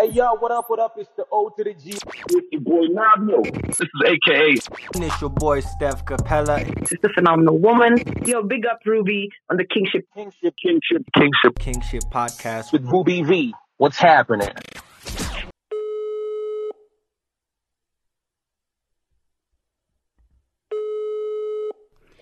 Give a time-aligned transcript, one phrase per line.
[0.00, 0.94] Hey yo, what up, what up?
[0.96, 1.92] It's the O to the G.
[2.32, 3.42] With your boy Nabio.
[3.66, 4.56] This is AKA.
[4.94, 6.66] And It's your boy Steph Kapela.
[6.80, 7.98] It's the phenomenal woman.
[8.24, 10.06] Yo, big up Ruby on the Kingship.
[10.14, 11.04] Kingship, Kingship.
[11.14, 11.58] Kingship.
[11.58, 13.52] Kingship podcast with Ruby V.
[13.76, 14.48] What's happening?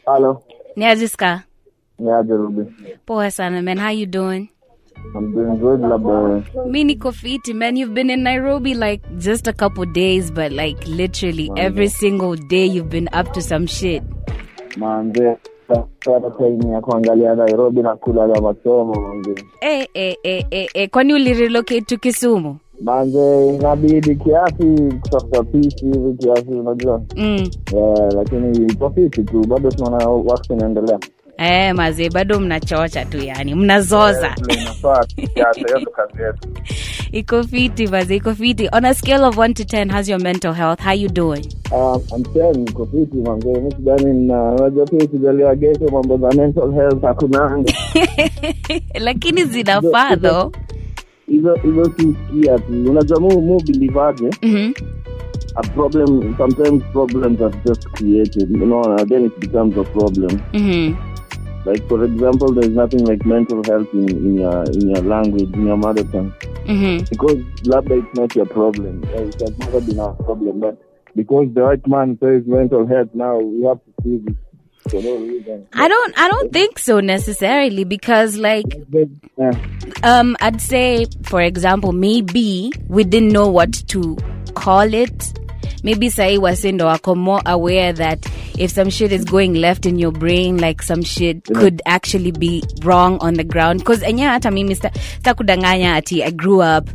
[0.05, 0.43] Hello.
[0.77, 1.45] Niajiska.
[2.01, 2.99] Niaje Ruby.
[3.07, 4.49] Poa sana man, how you doing?
[5.15, 6.43] I'm doing good, labda.
[6.71, 10.77] Mi niko fiti man, you've been in Nairobi like just a couple days but like
[10.87, 14.03] literally every single day you've been up to some shit.
[14.77, 15.37] Manze,
[16.05, 19.35] sasa time ya kuangalia Nairobi na kulala masomo manze.
[19.61, 20.89] Eh eh eh eh, eh.
[20.91, 22.57] kwani ulirelocate to Kisumu?
[22.81, 27.51] Manze, inabidi kiasi kutafuta pisi hivi kiasi, unajua Mm.
[27.75, 30.99] yeah, lakini iko fiti tu, bado tunaona work inaendelea.
[31.39, 34.35] Eh, mazee bado mnachocha tu yani, mnazoza.
[36.21, 36.49] Yetu.
[37.13, 38.69] iko fiti mazee, iko fiti.
[38.73, 40.81] On a scale of 1 to 10, how's your mental health?
[40.81, 41.47] How you doing?
[41.73, 42.23] Um, I'm
[42.65, 47.65] niko fiti manze, mi sidhani na unajua pia ukijaliwa geto mambo za mental health hakuna.
[49.07, 50.53] Lakini zinafaa though.
[51.29, 54.31] hizo hizo tusikia tu, unajua mu mu bilivaje?
[54.43, 54.73] Mhm.
[55.55, 60.39] a problem sometimes problems are just created you know and then it becomes a problem
[60.53, 60.95] Mhm.
[61.69, 65.67] Like for example there's nothing like mental health in, in your in your language in
[65.67, 66.33] your mother tongue
[66.67, 67.09] Mhm.
[67.11, 67.39] because
[67.73, 70.77] labda it's not your problem it has never been our problem but
[71.21, 74.37] because the white man says mental health now we have to see this
[74.91, 78.65] for no reason I don't I don't think so necessarily because like
[79.37, 79.53] yeah.
[80.03, 84.17] um I'd say for example maybe we didn't know what to
[84.55, 85.38] call it.
[85.85, 88.27] Maybe sai wasindo wako more aware that
[88.59, 92.63] if some shit is going left in your brain, like some shit could actually be
[92.85, 93.85] wrong on the ground.
[93.85, 94.91] Cause enya hata mimi sta
[95.21, 95.35] sta
[95.97, 96.89] ati I grew up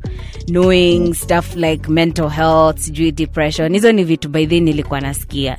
[0.48, 1.16] knowing mm.
[1.16, 3.74] stuff like mental health, sijui depression.
[3.74, 5.58] Hizo ni vitu by then nilikuwa nasikia.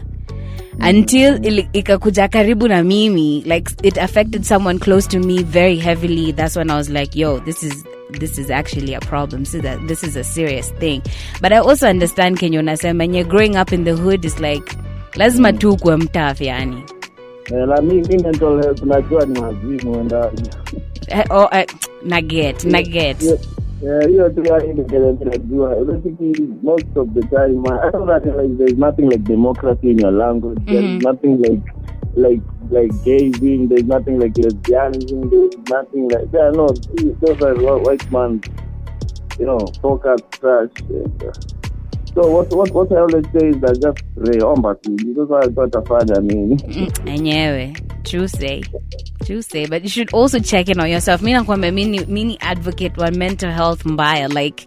[0.79, 0.89] Mm.
[0.89, 6.33] Until ili- ikakuja karibu na mimi like it affected someone close to me very heavily.
[6.33, 7.85] That's when i was like yo this is
[8.19, 11.03] this is actually a problem this that this is a serious thing.
[11.41, 14.77] But i also understand kenye unasema nye growing up in the hood is like
[15.15, 16.83] lazima tu kuwe mtaf yani.
[17.53, 20.31] Eh, la mi mi mental health najua ni wazimu enda
[21.09, 21.67] Eh, oh, eh,
[22.05, 23.39] naget naget hiyo
[24.01, 25.77] eh, hiyo tu yani ndio kile najua.
[26.63, 30.61] Most of the time I that like there's nothing like democracy in your language.
[30.67, 31.63] There's nothing like
[32.17, 36.69] like like gay gazing there's nothing like lesbianism there's nothing like yeah no
[37.43, 38.41] are whi- white man
[39.39, 41.33] you know focus trash and, uh,
[42.15, 45.71] so what what what I always say is that just reomba tu because I got
[45.73, 46.57] afanya nini
[47.07, 48.63] enyewe true say.
[49.25, 49.67] True say.
[49.67, 51.23] But you should also check in on yourself.
[51.23, 54.29] Mi nakwambia mini, mini advocate wa mental health mbaya.
[54.29, 54.67] Like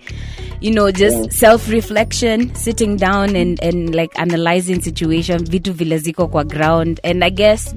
[0.61, 6.27] you know just self reflection sitting down and, and like analyzing situation vitu vile ziko
[6.27, 6.99] kwa ground.
[7.03, 7.75] And i guess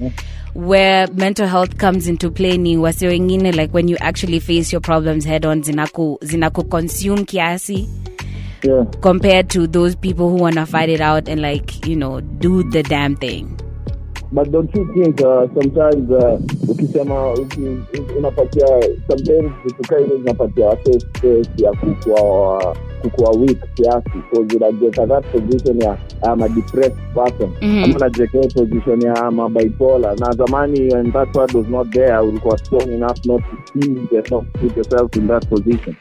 [0.55, 4.81] where mental health comes into play ni wasi wengine like when you actually face your
[4.81, 7.89] problems head on zinaku, zinaku consume kiasi
[8.63, 8.85] yeah.
[9.01, 12.63] compared to those people who want to fight it out and like you know do
[12.63, 13.57] the damn thing.
[14.33, 16.39] But don't you think uh, sometimes uh,
[16.69, 17.59] ukisema uki,
[18.17, 18.67] unapatia
[19.09, 24.09] sometimes vitu hizo zinapatia wase space ya kukua kukua weak kiasi.
[24.31, 27.49] Because unajiweka that position ya I'm a depressed person.
[27.61, 27.83] Mhm.
[27.83, 30.19] ama unajiweka hiyo position ya I'm a bipolar.
[30.19, 34.11] Na zamani when that word was not there ulikuwa strong enough not to see and
[34.11, 35.95] not to put yourself in that position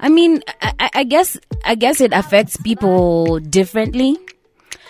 [0.00, 4.16] I mean, I, I- guess I guess it affects people differently.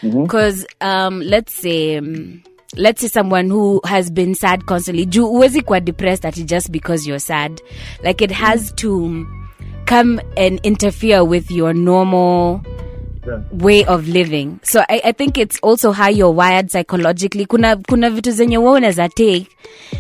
[0.03, 2.43] Because um, let's say um,
[2.77, 7.09] let's say someone who has been sad constantly, juu huwezi kuwa depressed at just because
[7.09, 7.61] you're sad.
[8.05, 9.27] Like it has to
[9.87, 12.61] come and interfere with your normal
[13.61, 14.59] way of living.
[14.63, 17.47] So I, i think it's also how you're wired psychologically.
[17.47, 19.47] Kuna kuna vitu zenye wewe unaweza take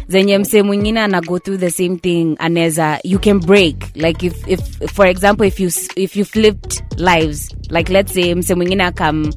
[0.09, 3.77] zenye msee mwingine ana go through the same thing anaweza you can break.
[3.95, 4.61] Like if, if
[4.93, 9.33] for example if you if you flipped lives like let's say msee mwingine akam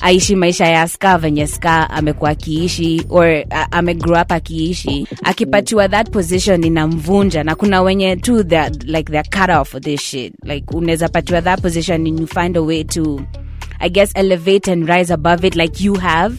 [0.00, 6.64] aishi maisha ya ska venye ska amekuwa akiishi or amegrow up akiishi akipatiwa that position
[6.64, 10.32] inamvunja na kuna wenye tu that like they're cut off for this shit.
[10.44, 13.20] Like unaweza patiwa that position and you find a way to
[13.80, 16.36] i guess elevate and rise above it like you have.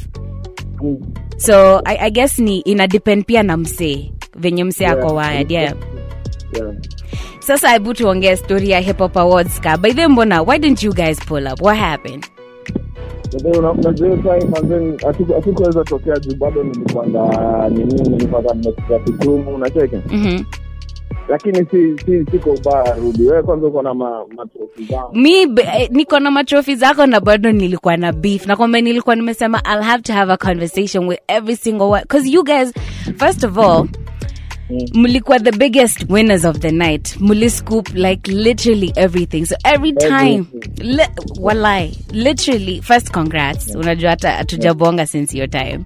[1.38, 5.74] So i, I guess ni ina depend pia na msee venye msee ako wired yeah.
[6.56, 6.74] Yeah.
[7.40, 9.78] sasa hebu tuongee story ya hip hop awards ka.
[9.78, 11.62] By the mbona why didn't you guys pull up?
[11.62, 12.26] What happened
[15.36, 20.46] hatukuweza tokea juu bado nilikwanga nini nilipata nimefika kitumu unacheke mm-hmm.
[21.30, 25.90] lakini si si siko ubaya rudi wewe kwanza uko na ma, matrofi zangu mi eh,
[25.92, 28.46] niko na matrofi zako na bado nilikuwa na beef.
[28.48, 32.02] Na kwamba nilikuwa nimesema i'll have to have a conversation with every single one.
[32.02, 32.74] Because you guys
[33.18, 33.88] first of all
[34.94, 37.16] mlikuwa the biggest winners of the night.
[37.20, 39.46] Muliscoop like literally everything.
[39.46, 40.46] So every time
[40.78, 41.04] li,
[41.40, 43.76] walai literally first congrats.
[43.76, 45.80] Unajua hata hatujabonga since your time.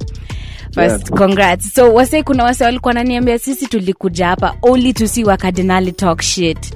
[0.73, 1.73] First congrats.
[1.73, 6.73] So wase kuna wase walikuwa naniambia sisi tulikuja hapa only to see wakardinali talk shit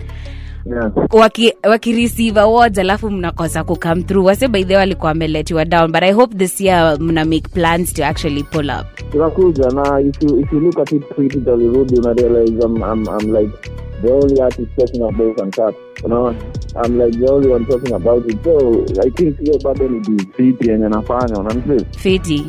[0.71, 0.91] yeah.
[1.11, 4.25] waki, waki receive awards alafu mnakosa ku come through.
[4.25, 7.93] Wase by the way walikuwa wameletiwa down but i hope this year mna make plans
[7.93, 8.85] to actually pull up.
[9.11, 13.07] Tunakuja na if you, if you look at it pretty alirudi una realize I'm, I'm,
[13.09, 13.71] I'm like
[14.01, 16.35] the only artist talking about Uncut unaona
[16.83, 18.43] I'm like the only one talking about it.
[18.43, 22.47] So I think hiyo bado ni defeat yenye nafanya unanifeel fiti.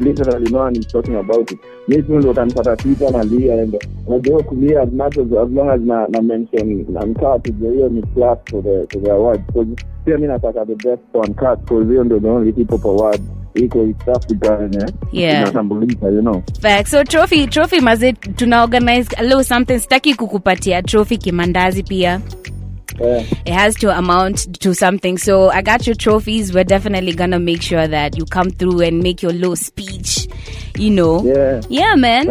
[0.00, 1.58] Literally no one is talking about it
[1.90, 3.76] mi tu ndo utanipata twitter na lia and
[4.06, 8.38] unajua kulia as much as, as long as na, na mention Unkut hiyo ni plus
[8.44, 9.68] to the to the award because
[10.04, 13.20] pia mi nataka the best for Unkut because hiyo ndio the only hip hop award
[13.54, 15.42] iko East Africa yenye Yeah.
[15.42, 16.86] inatambulika you know Fact.
[16.88, 19.78] so trophy trophy maze tuna organize a little something.
[19.78, 22.20] Sitaki kukupatia trophy kimandazi pia.
[23.00, 25.16] Eh, it has to amount to something.
[25.18, 26.54] So i got your trophies.
[26.54, 30.19] We're definitely gonna make sure that you come through and make your little speech
[30.80, 31.22] you know.
[31.24, 31.60] Yeah.
[31.68, 32.26] yeah man.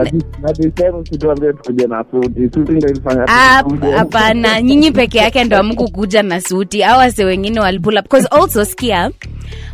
[3.98, 4.62] Hapana.
[4.62, 6.84] Nyinyi peke yake ndo amkukuja na suti.
[6.84, 8.04] Au wase wengine walipull up.
[8.04, 9.12] Because also skia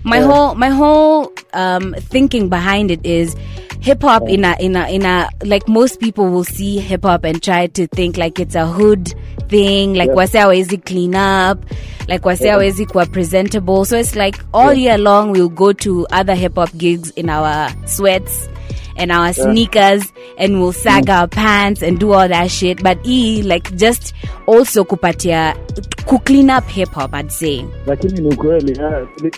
[0.04, 3.36] my whole my whole um, thinking behind it is
[3.82, 7.24] hip hop in a in a in a like most people will see hip hop
[7.26, 9.14] and try to think like it's a hood
[9.50, 9.94] thing.
[9.94, 10.16] Like Yeah.
[10.18, 11.66] wase hawezi clean up.
[12.08, 13.86] Like wase hawezi kuwa presentable.
[13.86, 17.70] So it's like all year long we'll go to other hip hop gigs in our
[17.86, 18.50] sweats
[18.98, 22.82] and our sneakers and we'll sag our pants and do all that shit.
[22.84, 24.14] But e like just
[24.48, 25.56] also kupatia
[26.06, 27.66] ku clean up hip hop i'd say.
[27.86, 28.80] Lakini ni ukweli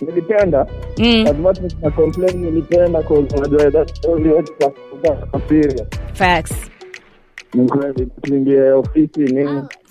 [0.01, 0.67] nilipenda.
[0.97, 4.73] Mm, as much as na complain nilipenda cause unajua that's only what to pass
[6.13, 6.55] facts.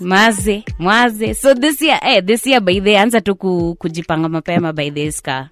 [0.00, 1.34] Maze maze.
[1.34, 5.48] So this year eh, this year by the anza tu kujipanga mapema by the ska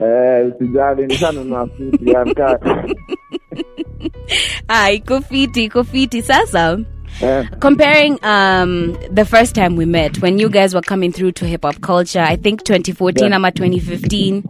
[0.00, 2.58] eh usijali nishanunua suti yankaa
[4.68, 6.78] ah iko fiti iko fiti sasa
[7.60, 11.64] comparing um the first time we met when you guys were coming through to hip
[11.64, 13.36] hop culture i think 2014 Yeah.
[13.36, 14.42] ama 2015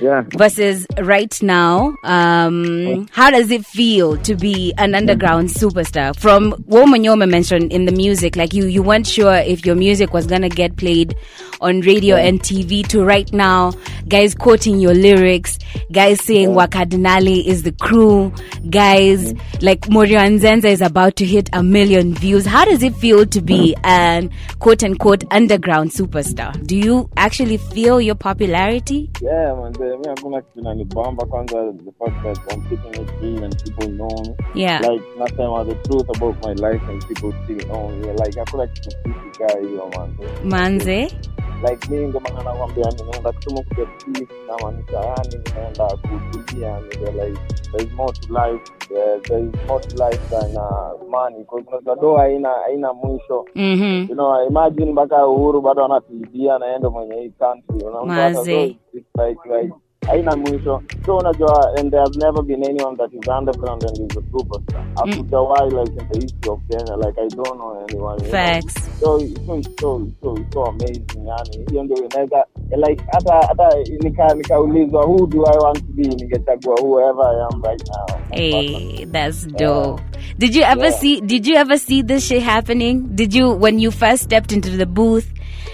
[0.00, 0.22] yeah.
[0.36, 6.14] versus right now um how does it feel to be an underground superstar?
[6.18, 10.12] From woman Yoma mentioned in the music like you you weren't sure if your music
[10.12, 11.14] was gonna get played
[11.60, 13.72] on radio and tv to right now.
[14.08, 15.58] Guys quoting your lyrics
[15.92, 18.32] guys saying wakadinali is the crew
[18.70, 22.46] guys like morio anzenza is about to hit a million views.
[22.46, 26.52] How does it feel to be an quote unquote underground superstar?
[26.66, 29.10] Do you actually feel your popularity?
[29.20, 33.64] Yeah manze mi hakuna kitu inanibamba kwanza the fact that I'm keeping it real and
[33.64, 34.34] people know me.
[34.54, 34.80] Yeah.
[34.80, 38.06] Like nasema the truth about my life and people still know me.
[38.06, 41.10] Like hakuna kitu fiti kaa hiyo manze manze
[41.70, 47.40] like mi ndo maana nakwambia nimeenda kusoma kuja peace na manisha nimeenda kutulia nirealize
[47.72, 51.44] there is more to life there, there is more to life than uh, money.
[52.16, 53.44] Haina haina mwisho.
[53.54, 54.06] Mm-hmm.
[54.08, 57.86] you know imagine mpaka uhuru bado anatuibia na mwenye hii country.
[57.88, 59.72] Unaona, like like
[60.06, 64.16] haina mwisho so unajua and there have never been anyone that is underground and is
[64.18, 65.10] a superstar hmm.
[65.10, 68.38] hakujawahi like in the history of Kenya like I don't know anyone you know.
[68.38, 68.74] Facts.
[69.00, 72.46] so so it's so so so amazing yani hiyo ndio inaweza
[72.88, 73.68] like hata hata
[74.02, 79.06] nika nikaulizwa who do I want to be ningechagua whoever I am right now Hey,
[79.06, 80.02] that's dope.
[80.38, 80.98] Did you ever Yeah.
[81.00, 83.02] see did you ever see this shit happening?
[83.14, 85.26] Did you when you first stepped into the booth?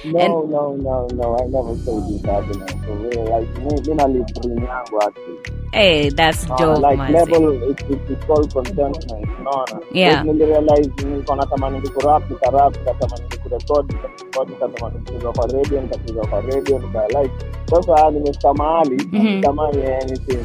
[0.05, 1.37] No, And- no, no, no.
[1.43, 2.69] I never saw this happening.
[2.87, 5.39] For real, like me, me na live dream yangu actually.
[5.73, 7.13] Hey, that's Uh, dope, like man.
[7.13, 9.27] level, it's, it's, it's called contentment.
[9.41, 9.81] Unaona?
[9.93, 10.23] Yeah.
[10.23, 16.41] Like, nilirealize nilikuwa natamani kurap, nikarap, nikatamani kurekodi, nikarekodi, nikatamani kucheza kwa radio, nikacheza kwa
[16.41, 17.35] radio, nika like
[17.71, 20.45] sasa nimefika mahali sitamani anything.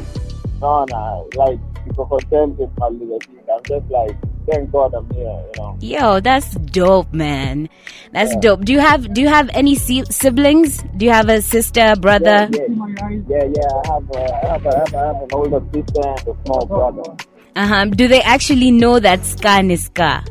[0.58, 1.16] Unaona?
[1.46, 3.52] Like niko contented nimefika.
[3.54, 4.16] I'm just like
[4.50, 5.76] thank God I'm here, you know.
[5.80, 7.68] Yo, that's dope, man.
[8.12, 8.40] That's Yeah.
[8.40, 8.64] dope.
[8.64, 10.82] Do you have do you have any si- siblings?
[10.96, 12.48] Do you have a sister, brother?
[12.52, 12.66] Yeah,
[13.28, 13.82] yeah, yeah.
[13.84, 16.66] I have, uh, I have, I have, I have an older sister and a small
[16.66, 17.16] brother.
[17.56, 17.84] Uh-huh.
[17.86, 20.24] Do they actually know that Scar ni Scar?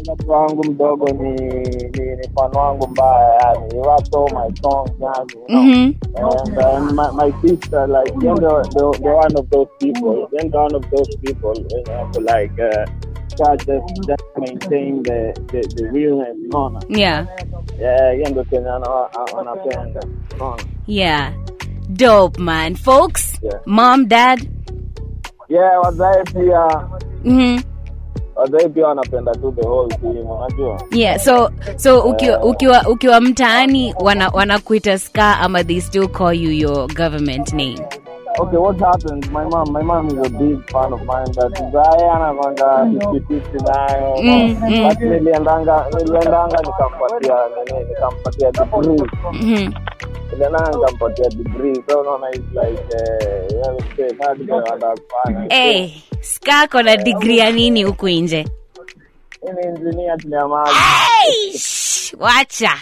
[0.00, 5.46] Mtoto wangu mdogo ni ni, ni fan wangu mbaya yani waso my songs yani you
[5.46, 5.62] know?
[5.62, 5.94] Mhm.
[6.16, 10.50] and, uh, my, my sister like you're the, the, the one of those people you're
[10.50, 12.86] the one of those people you know, like uh,
[13.28, 16.80] Scar just, just maintain the, the, the realness, unaona?
[16.88, 17.26] yeah
[17.80, 20.00] Yeah, hiyo ndo kenye ana- a- anapenda,
[20.36, 20.62] unaona?
[20.86, 21.32] yeah
[21.88, 23.60] dope man folks Yeah.
[23.66, 24.48] mom dad
[25.48, 26.86] Yeah, wazae pia
[27.24, 27.62] mm-hmm.
[28.36, 30.82] Wazae pia wanapenda tu the whole team, unajua?
[30.92, 36.50] yeah so so ukiwa ukiwa ukiwa mtaani wana wanakuita ska ama they still call you
[36.52, 37.78] your government name
[38.38, 39.28] Okay, what happens?
[39.30, 44.16] My mom, my mom is a big fan of mine, but Diana anakwanga 50-50 nayo.
[44.22, 44.88] Mm, mm.
[44.88, 49.08] But niliendanga, niliendanga nikampatia nini, nikampatia degree.
[50.32, 51.74] Niliendanga nikampatia degree.
[51.88, 54.10] So unaona it's like, eh, yeah, okay,
[54.96, 55.90] kufanya.
[56.20, 58.46] skako na digri ya nini huku nje
[59.42, 60.78] ni engineer chini maji.
[61.24, 61.60] hey,
[62.18, 62.72] wacha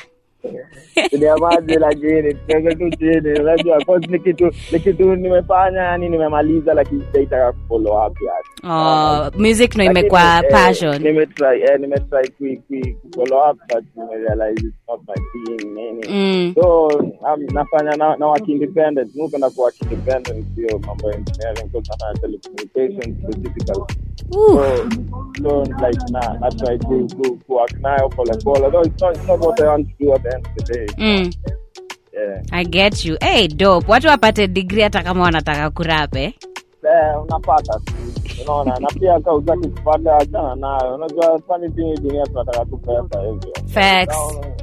[1.40, 3.40] Maji lakini tuweze tu chini.
[3.40, 8.74] Unajua, cause ni kitu ni kitu nimefanya yani nimemaliza lakini sijaitaka kufollow up yani.
[8.74, 14.66] oh, music no imekuwa eh, passion nimetry eh, nimetry ku ku follow up but nimerealize
[14.66, 16.54] it's not my thing nini mm.
[16.54, 21.16] so um, nafanya na, na work independent mi upenda ku work independent sio mambo ya
[21.16, 23.86] engineering because nafanya telecommunications specifically Ooh.
[24.32, 24.88] So
[25.42, 27.70] so like nah, na try to to work
[28.14, 28.70] for like ball.
[28.70, 30.62] though it's not, it's not what I want to do at the end of the
[30.72, 30.86] day.
[30.98, 31.36] Mm.
[32.12, 32.42] yeah.
[32.52, 33.16] I get you.
[33.20, 33.88] Hey, dope.
[33.88, 36.24] Watu wapate digri hata kama wanataka kurape?
[36.24, 37.80] Eh, unapata
[38.42, 40.94] unaona na pia ka utaki kupata achana nayo.
[40.94, 43.52] Unajua funny thing dunia tunataka tu pesa hivyo.
[43.66, 44.16] Facts.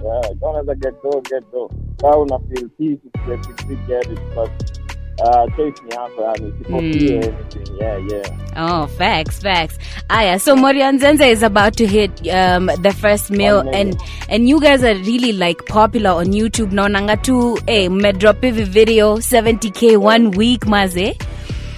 [0.04, 1.70] Yeah, unaweza get do get do
[2.02, 4.77] kama una feel peace get it get it but
[5.20, 7.24] uh choice ni yako yani sipopie Mm.
[7.24, 8.26] anything yeah yeah
[8.60, 9.78] Oh, facts, facts.
[10.10, 13.68] Aya, so Morio Anzenza is about to hit um, the first million.
[13.72, 13.96] and
[14.30, 16.72] and you guys are really like popular on YouTube.
[16.72, 21.16] Naonanga tu, hey, mmedrop hivi video 70k one week, maze.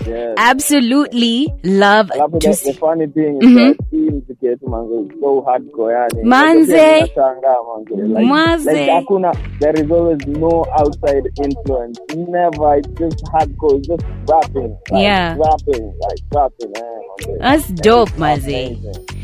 [0.08, 2.72] Yeah Absolutely love Alafu to the, see.
[2.72, 3.68] the funny thing is Mhm.
[3.68, 6.24] that hii mziki yetu manze is so hardcore yani.
[6.24, 7.00] Manze.
[7.02, 8.72] Like, Manze.
[8.74, 12.02] like hakuna there is always no outside influence.
[12.16, 12.78] Never.
[12.80, 13.78] It's just hardcore.
[13.78, 14.70] It's just rapping.
[14.92, 15.38] Like, Yeah.
[15.38, 15.84] Rapping.
[15.86, 16.72] Like rapping.
[16.78, 17.38] Eh.
[17.40, 18.52] That's dope, manze.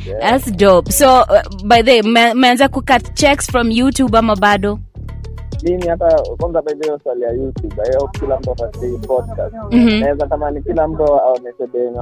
[0.07, 0.19] Yeah.
[0.19, 0.91] That's dope.
[0.91, 2.01] So, uh, by the way,
[2.33, 4.79] meanza kukat checks from YouTube ama bado?
[5.65, 9.99] Mimi hata kwanza way swali ya youtube I hope kila mtu atasikia podcast Mhm.
[9.99, 11.99] naweza tamani kila mtu aoneshe benye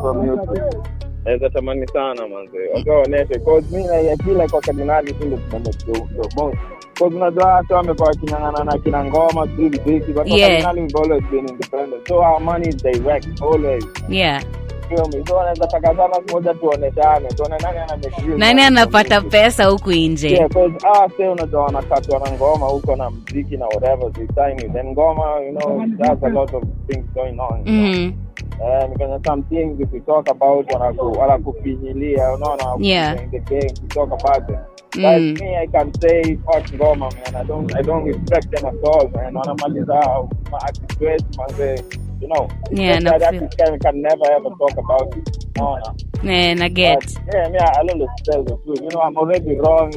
[0.00, 0.82] from YouTube-
[1.24, 6.56] naweza tamani sana manze wakaoneshe cause mi na kila kwa kardinali tu ndo tunamebonga
[6.98, 10.48] cause unajua watu wamekuwa wakinyang'ana na kina ngoma sijui viziki but Yeah.
[10.50, 14.42] kardinali we've always been independent so our money is direct always Yeah.
[14.90, 15.24] Feel me?
[15.26, 17.96] so wanaweza takazana moja tuoneshane tuone nani ana
[18.38, 20.28] Nani anapata pesa huku nje?
[20.30, 20.50] Yeah,
[20.84, 24.10] ah, say unajua wanakatwa na ngoma huko na mziki na whatever
[24.84, 27.58] ngoma, you know, it a lot of things going on.
[27.58, 27.88] you know.
[27.88, 28.12] Mhm.
[28.62, 28.94] Eh, ni
[29.26, 30.72] some things if we talk about
[31.18, 33.22] wanakufinyilia, unaona Yeah.
[33.24, 34.58] in the game we talk about it.
[34.96, 35.02] Mm.
[35.02, 37.36] But me I can say fuck ngoma man.
[37.36, 39.36] I don't I don't respect them at all man.
[39.36, 39.94] Wanamaliza
[40.50, 41.84] ma artist wetu manze,
[42.20, 42.48] you know.
[42.70, 45.46] Yeah, that feel- can, can never ever talk about it.
[45.56, 45.94] Unaona.
[46.24, 46.98] Eh, na get.
[47.00, 48.80] But, yeah, me, I always tell the truth.
[48.82, 49.90] You know, I'm already wrong.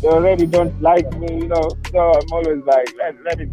[0.00, 1.26] They already don't like me.
[1.40, 3.48] You know, so I'm always like, let, let it.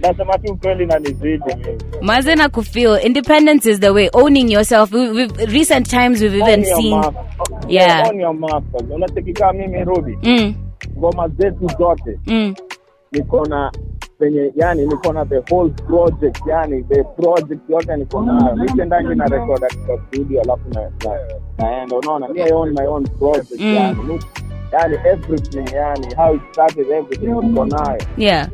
[0.00, 1.78] Nasema tu kweli na nizidi mimi.
[2.02, 4.08] Maze na kufeel independence is the way.
[4.14, 4.92] Owning yourself.
[4.92, 7.00] We, we've, recent times we've even seen.
[7.00, 7.14] map.
[7.68, 8.08] Yeah.
[8.08, 8.64] Own your map.
[8.94, 10.54] Unatekikaa mimi Ruby, Mm,
[10.98, 12.54] ngoma zetu zote mm.
[13.12, 13.72] niko na
[14.18, 19.26] penye yani niko na the whole project yani the project yote niko nayo nikendangi na
[19.26, 21.18] record katika studio alafu na, na,
[21.58, 23.74] naenda unaona mi I own my own project Mm.
[23.74, 24.20] yani Mi-
[24.72, 28.48] yani everything yani how it started everything niko nayo Yeah.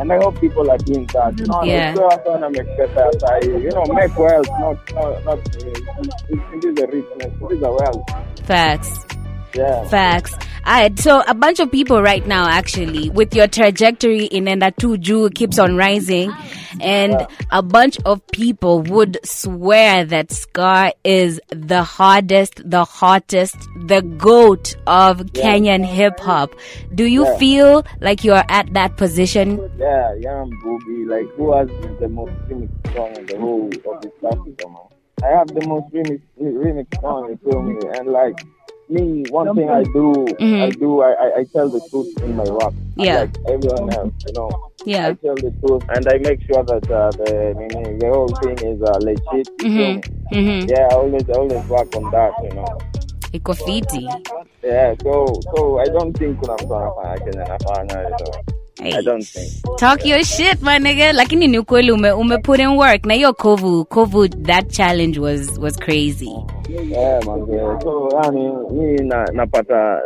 [0.00, 1.40] and I hope people are doing that.
[1.40, 1.94] You know, Yeah.
[1.94, 6.56] so want to make better as I, you know, make wealth, not, not, not, uh,
[6.56, 8.10] it is a richness, it is a wealth.
[8.44, 9.06] Facts.
[9.54, 9.88] Yeah.
[9.88, 10.34] Facts.
[10.64, 14.96] Alright, so a bunch of people right now, actually, with your trajectory in Enda 2
[14.98, 16.32] Ju keeps on rising,
[16.80, 23.56] and a bunch of people would swear that Scar is the hardest, the hottest,
[23.86, 26.54] the goat of Kenyan hip hop.
[26.94, 27.36] Do you Yeah.
[27.38, 29.58] feel like you're at that position?
[29.78, 31.68] Yeah, Young Boogie, like who has
[31.98, 34.76] the most remix song in the whole of East Africa, man.
[35.24, 37.76] I have the most remix remix song, you feel me?
[37.98, 38.40] And like
[38.92, 40.06] me, one thing I do,
[40.40, 40.62] Mhm.
[40.62, 42.74] I do, I, I, tell the truth in my rap.
[42.96, 43.20] Yeah.
[43.20, 44.50] Like everyone else, you know.
[44.84, 45.08] Yeah.
[45.08, 47.30] I tell the truth and I make sure that uh, the
[48.00, 49.48] the whole thing is uh, legit.
[49.62, 50.00] You feel me?
[50.00, 50.36] Mm-hmm.
[50.36, 50.70] Mm-hmm.
[50.70, 52.68] Yeah, I always I always work on that, you know.
[53.32, 54.04] Iko fiti.
[54.62, 55.12] Yeah, so
[55.56, 58.26] so I don't think kuna mtu anafanya kenye nafanya so
[58.80, 58.92] Hey.
[58.94, 59.52] I don't think.
[59.78, 63.32] talk your shit my nigga lakini ni ukweli ume, ume put in work na hiyo
[63.32, 66.30] kovu kovu that challenge was was crazy
[66.88, 67.82] Yeah, manze.
[67.82, 70.00] So yani mi na, napata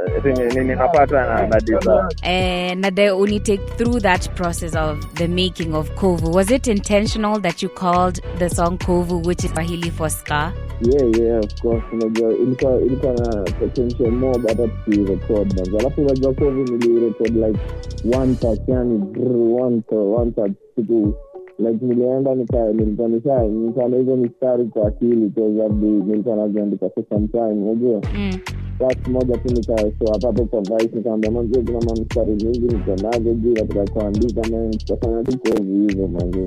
[0.54, 2.08] nini napata na, na deserve.
[2.22, 6.66] Eh, na the uni take through that process of the making of kovu was it
[6.66, 11.60] intentional that you called the song kovu which is swahili for scar Yeah, yeah, of
[11.62, 11.82] course.
[11.92, 15.78] Unajua ilikuwa ilikuwa na potential more hata tukirecord manze.
[15.78, 17.58] Alafu unajua kovi nilirecord like
[18.18, 18.34] one
[20.76, 21.14] siku
[21.58, 27.28] like nilienda nilikuwa nisha nikaona hizo mistari kwa akili kwa sababu nilikuwa naziandika for some
[27.28, 28.00] time unajua?
[28.18, 28.30] Mm.
[28.80, 33.34] basi moja tu nikasoa up hapo kwa vice nikaambia manzio kuna mamstari mingi niko nazo
[33.34, 36.44] juu katika kuandika man tutafanya tu kozi hizo manze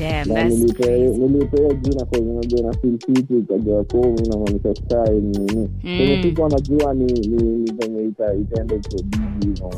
[0.00, 5.68] damn that's crazy nilipea jina kwa unajua na feel fiti ikajua kumi na maanisha kwenye
[5.84, 6.22] Mm.
[6.22, 9.70] siku anajua ni ni ni venye itaenda iko bizi hivyo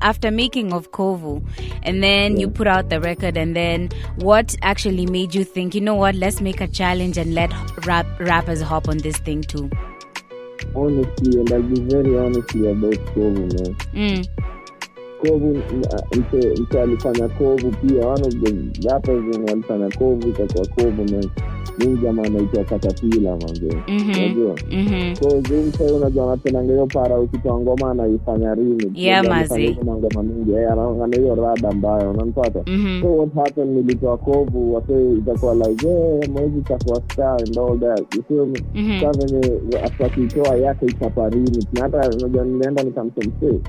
[0.00, 1.42] after making of Kovu,
[1.82, 3.88] and then you put out the record, and then
[4.22, 7.50] what actually made you think, you know what, let's make a challenge and let
[7.86, 9.68] rap rappers hop on this thing too?
[10.74, 14.24] honestly and I'll be very honest about kovu man Mm.
[15.20, 15.58] Kovu
[16.18, 18.06] mse mse alifanya kovu pia.
[18.08, 21.30] One of the rappers wenye alifanya kovu ikakuwa kovu man
[22.02, 23.76] jamaa anaitwa katapila manze.
[23.88, 24.10] Mhm.
[24.10, 24.54] unajua?
[25.20, 28.92] So zimse unajua anapendanga hiyo para ukitoa ngoma anaifanya rini.
[29.94, 30.52] Ngoma mingi.
[30.52, 32.62] Eh, anaongana hiyo rada ambayo unanipata?
[32.66, 33.02] Mhm.
[33.02, 38.14] so what happened nilitoa kovu wase itakuwa like hey, mwezi itakuwa star and all that.
[38.14, 38.22] You
[38.74, 39.00] Mhm.
[39.12, 39.60] venye
[40.06, 43.60] akiitoa yake itaparini na hata unajua nilienda nikamsomse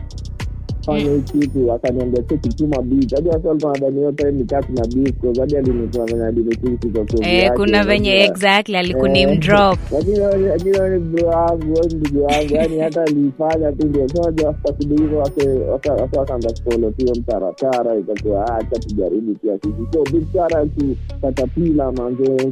[0.86, 4.72] fanya hii kitu akaniambia cheki kituma beat hadi watu walikuwa nadhani hiyo time ni kati
[4.72, 9.40] na beat kwa hadi alinitoa venye alinitiki kwa kovu Eh, kuna venye exactly alikuname Eh,
[9.40, 9.80] drop.
[9.96, 14.10] lakini lakini ni bro wangu wewe ndugu wangu yani hata alifanya tu ndio.
[14.10, 19.88] Soja pasibu hivyo wake waka wakaanza tu hiyo mtaratara ikakuwa ah, acha tujaribu pia sisi
[19.94, 20.86] so big shout out to
[21.22, 21.94] Caterpillar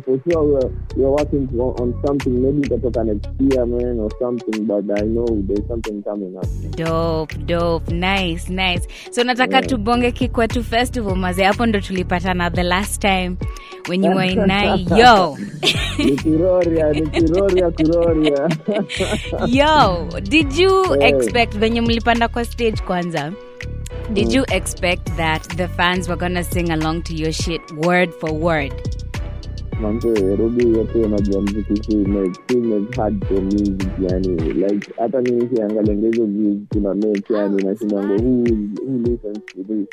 [0.06, 4.60] for sure we're, we're working on, on something maybe itatoka next year man or something
[4.66, 6.46] but I know there's something coming up.
[6.76, 13.02] Dope dope nice nice so nataka tubonge kikwetu festival maze hapo ndo tulipatana the last
[13.02, 13.36] time
[13.90, 14.88] when you were in nai.
[15.00, 15.38] Yo.
[15.98, 16.86] Ni kiroria
[17.72, 18.50] kuroria
[19.48, 21.10] yo did you hey.
[21.10, 23.32] expect venye mlipanda kwa stage kwanza
[24.10, 28.32] did you expect that the fans were gonna sing along to your shit word for
[28.34, 28.74] word
[29.82, 30.08] manze
[31.42, 31.98] mziki
[33.42, 38.44] music yani like hata mimi kiangalia hizo views tuna make yani nashindanga who
[38.86, 39.88] who listens to this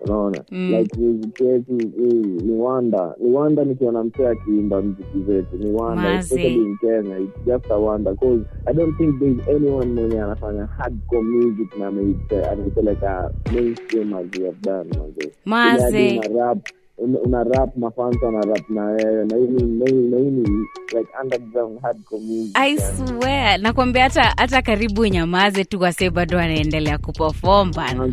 [0.00, 0.70] unaona Mm.
[0.70, 6.02] like music yetu ni- ni wanda ni wanda nikiona msee akiimba mziki zetu ni wanda
[6.18, 10.66] especially in kenya it's just a wonder cause i don't think there's anyone mwenye anafanya
[10.66, 15.96] hardcore music na ameipeleka mainstream as we have done manze Mazi.
[15.96, 16.58] Ile hadi una rap
[16.98, 19.78] una- rap mafans ana rap na wewe na hii ni-
[20.10, 26.10] na hii- like underground hardcore music i swear nakwambia hata hata karibu nyamaze tu wase
[26.10, 28.08] bado anaendelea kuperform bana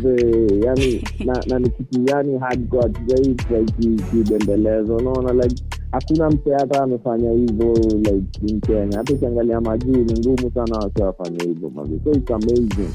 [0.65, 5.63] yani na, na ni kitu yani hardcore hatujai like kibembelezo unaona like
[5.95, 8.61] hakuna mse hata amefanya hivyo like in
[8.95, 11.71] hata ukiangalia majuu ni ngumu sana wase wafanye hivyo
[12.03, 12.89] so it's amazing.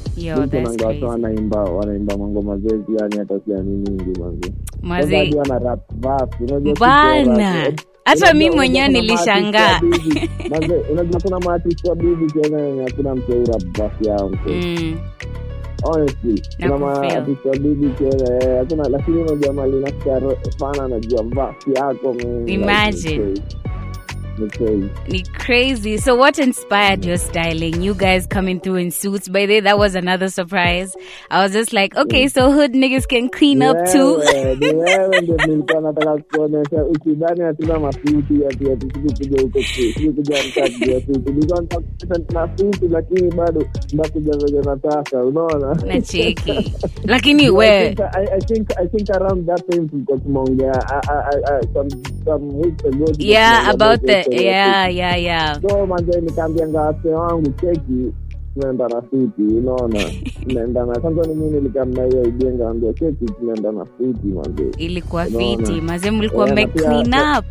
[0.63, 4.19] Nanga wase wanaimba wanaimba mangoma zezi yani hata siani nyingi
[4.81, 6.27] mazewanarapbana
[8.05, 9.81] hata mi mwenyewe nilishangaa.
[10.91, 14.31] unajua kuna maartist wa bibi kenya hakuna mseurap basi yao
[15.83, 20.21] honestly nama habitually kere la lakini di Amalina nasikia
[20.59, 22.15] fana najua vaa siako
[22.45, 23.33] imagine
[24.37, 24.75] ni crazy.
[24.77, 24.89] Ni crazy.
[25.09, 25.97] Ni crazy.
[25.97, 27.81] So, what inspired your styling?
[27.81, 29.27] You guys coming through in suits.
[29.29, 30.95] By the way, that was another surprise.
[31.29, 34.17] I was just like, okay, so hood niggas can clean up too.
[34.17, 39.63] Wewe, ni wewe ndio nilikuwa nataka kuonyesha usidhani hatuna masuti ati ati sikukuja huko tu-
[39.93, 46.73] sikukuja mtaji ya suti nilikuwa nitakuonyesha na suti lakini bado ndakuja venye nataka unaona Nacheki.
[47.03, 51.01] Lakini I we, think, I, I think I think around that time tulikuwa tumeongea I-
[51.07, 51.89] I- I- I- some
[52.25, 55.61] some weeks ago yeah, about the, yeah, yeah, yeah.
[55.69, 58.13] so manze nikaambianga wase wangu cheki
[58.53, 59.99] tunaenda na suti unaona
[60.47, 65.25] tunaenda na kwanza ni mimi nilikamna hiyo idea ngaambia cheki tunaenda na suti manze Ilikuwa
[65.25, 65.81] fiti.
[65.81, 67.45] manze mlikuwa Eh, clean up.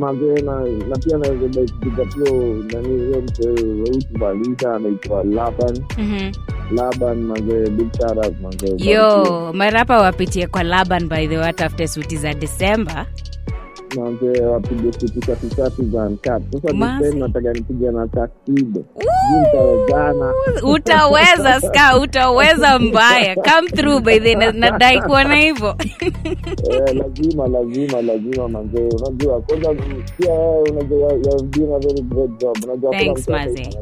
[0.00, 2.34] manze na na pia naweza kupiga pio
[2.72, 6.32] nani hiyo mse weusi balisha anaitwa laban Mhm.
[6.76, 11.88] laban manze big shout out manze Yo, marapa wapitie kwa Laban by the way, atafute
[11.88, 13.06] suti za December.
[13.96, 17.16] Manze wapige kitu safi safi za uncut sasa Masi.
[17.18, 20.32] nataka nipige na taksido sijui nitawezana.
[20.74, 23.34] Utaweza ska utaweza mbaya.
[23.34, 25.74] Come through by the nadai kuona hivyo.
[26.70, 28.78] Eh, lazima lazima lazima manze.
[28.80, 29.74] Unajua kwanza
[30.18, 30.34] pia
[30.70, 32.56] unajua you- you have doing a very great job.
[32.64, 33.78] Unajua Thanks, Mazi.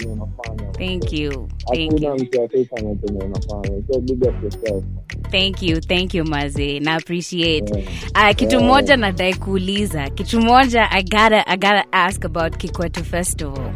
[0.00, 4.22] Ataifanya chenye ume- chenye unafanya thank you thank you mtu ataifanya chenye unafanya so big
[4.22, 4.84] up yourself
[5.30, 7.74] thank you thank you mazi na appreciate
[8.14, 8.30] Yeah.
[8.30, 13.72] uh, kitu moja nadai kuuliza kitu moja i gotta, I gotta ask about kikwetu festival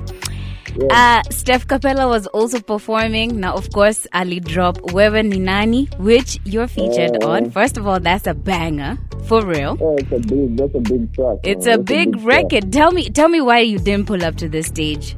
[0.91, 3.39] Uh, Steph Kapela was also performing.
[3.41, 7.31] Now, of course, Ali drop Wewe Ni Nani, which you're featured Yeah.
[7.31, 7.51] on.
[7.53, 9.79] First of all, that's a banger, for real.
[9.81, 11.75] Yeah, it's a big that's a big track It's man.
[11.75, 12.27] a That's big track.
[12.53, 12.73] record.
[12.73, 15.15] Tell me, tell me why you didn't pull up to this stage.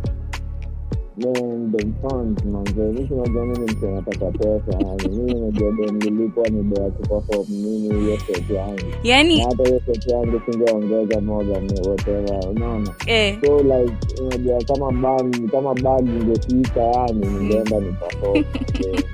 [1.18, 8.18] Man, the fans mimi mtu anataka pesa mimi unajua do ni do kuperform mimi hiyo
[8.20, 8.80] set yangu.
[9.02, 12.94] Yani, hata hiyo set yangu singeongeza moja ni whatever unaona?
[13.06, 19.04] Eh, so like unajua kama band kama band ingefika yani ningeenda ni perform Eh,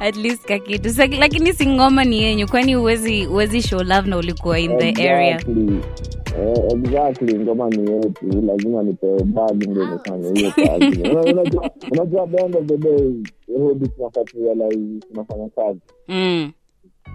[0.00, 0.90] at least kakitu.
[1.18, 5.40] Lakini si ngoma ni yenyu, kwani uwezi huwezi show love na ulikuwa in the area.
[6.38, 6.64] Exactly.
[6.64, 11.22] Eh, exactly ngoma ni yetu lazima nipewe bag ndo nifanye hiyo kazi Una-
[11.92, 13.14] unajua the end of the day
[13.58, 13.88] rudi
[15.08, 16.52] tunafanya kazi Mm.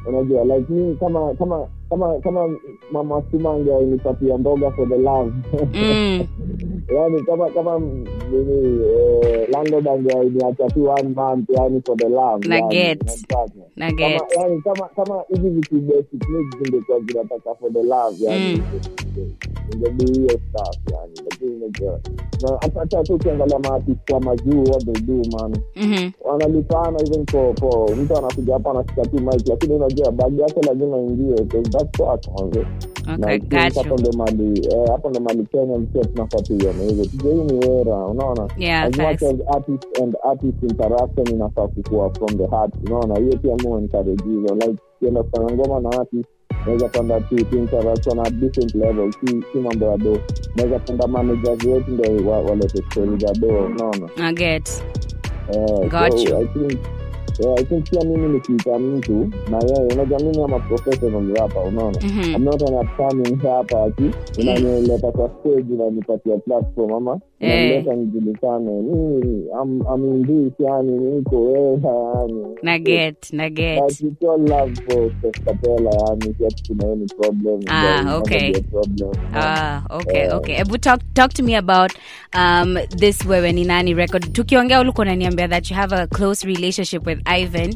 [0.10, 2.56] unajua like mi kama kama kama kama
[2.92, 5.32] mama simange alinipatia mboga for the love
[5.74, 6.24] Mm.
[6.96, 7.80] yani kama kama
[8.32, 13.04] nini eh, landlord angeaniacha tu one month yani for the love Na yani, get.
[13.76, 14.22] Na kama get.
[14.38, 18.62] yani kama kama hivi vitu basic needs zingekuwa zinataka for the love yani
[19.18, 19.32] Mm.
[19.74, 22.00] ingedu hiyo stuff yani lakini unajua
[22.42, 26.12] na hata tu ukiangalia maartist wa majuu what they do man Mhm.
[26.22, 30.98] wanalipana even for for mtu anakuja hapa anashika tu mic lakini unajua bagi yake lazima
[30.98, 31.36] ingie
[34.74, 38.48] Eh, hapo ndo mali kenya msia tunafatiana hizo tujahii ni wera unaona?
[41.32, 43.20] Inafaa kukua from the heart unaona?
[43.20, 46.30] Hiyo pia mu encourage like kienda kufanya ngoma na artist
[46.66, 50.18] naweza kwenda tuinteraction different level si si mambo ya do.
[50.56, 54.10] Naweza kwenda managers wetu ndo walete stori za do unaona?
[54.18, 54.84] I get.
[55.54, 55.90] Eh,
[57.44, 59.14] yeah, I think pia mimi nikiita mtu
[59.52, 62.36] na yeye unajua mimi ama professional hapa, unaona Mhm.
[62.36, 67.86] I'm not an upcoming hapa, ati unanileta kwa stage unanipatia platform ama Eh.
[67.96, 74.02] nijulikane mimi I'm, I'm in this yani niko wera yani Na get, na But get.
[74.02, 78.18] with all love for Kapela yani si ati kuna any problem Ah, There will never
[78.22, 78.52] okay.
[78.62, 80.36] problem Ah, okay, Eh.
[80.36, 80.56] okay.
[80.62, 81.92] Ebu talk, talk to me about
[82.36, 84.34] um, this Wewe Ni Nani record.
[84.34, 87.74] Tukiongea ulikuwa unaniambia that you have a close relationship with Ivan,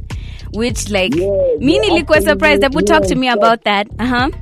[0.53, 2.63] which like, Yeah, mi yeah, nilikuwa surprised.
[2.63, 3.87] Ebu me talk to me about that.
[3.99, 4.27] Uh-huh.
[4.27, 4.33] me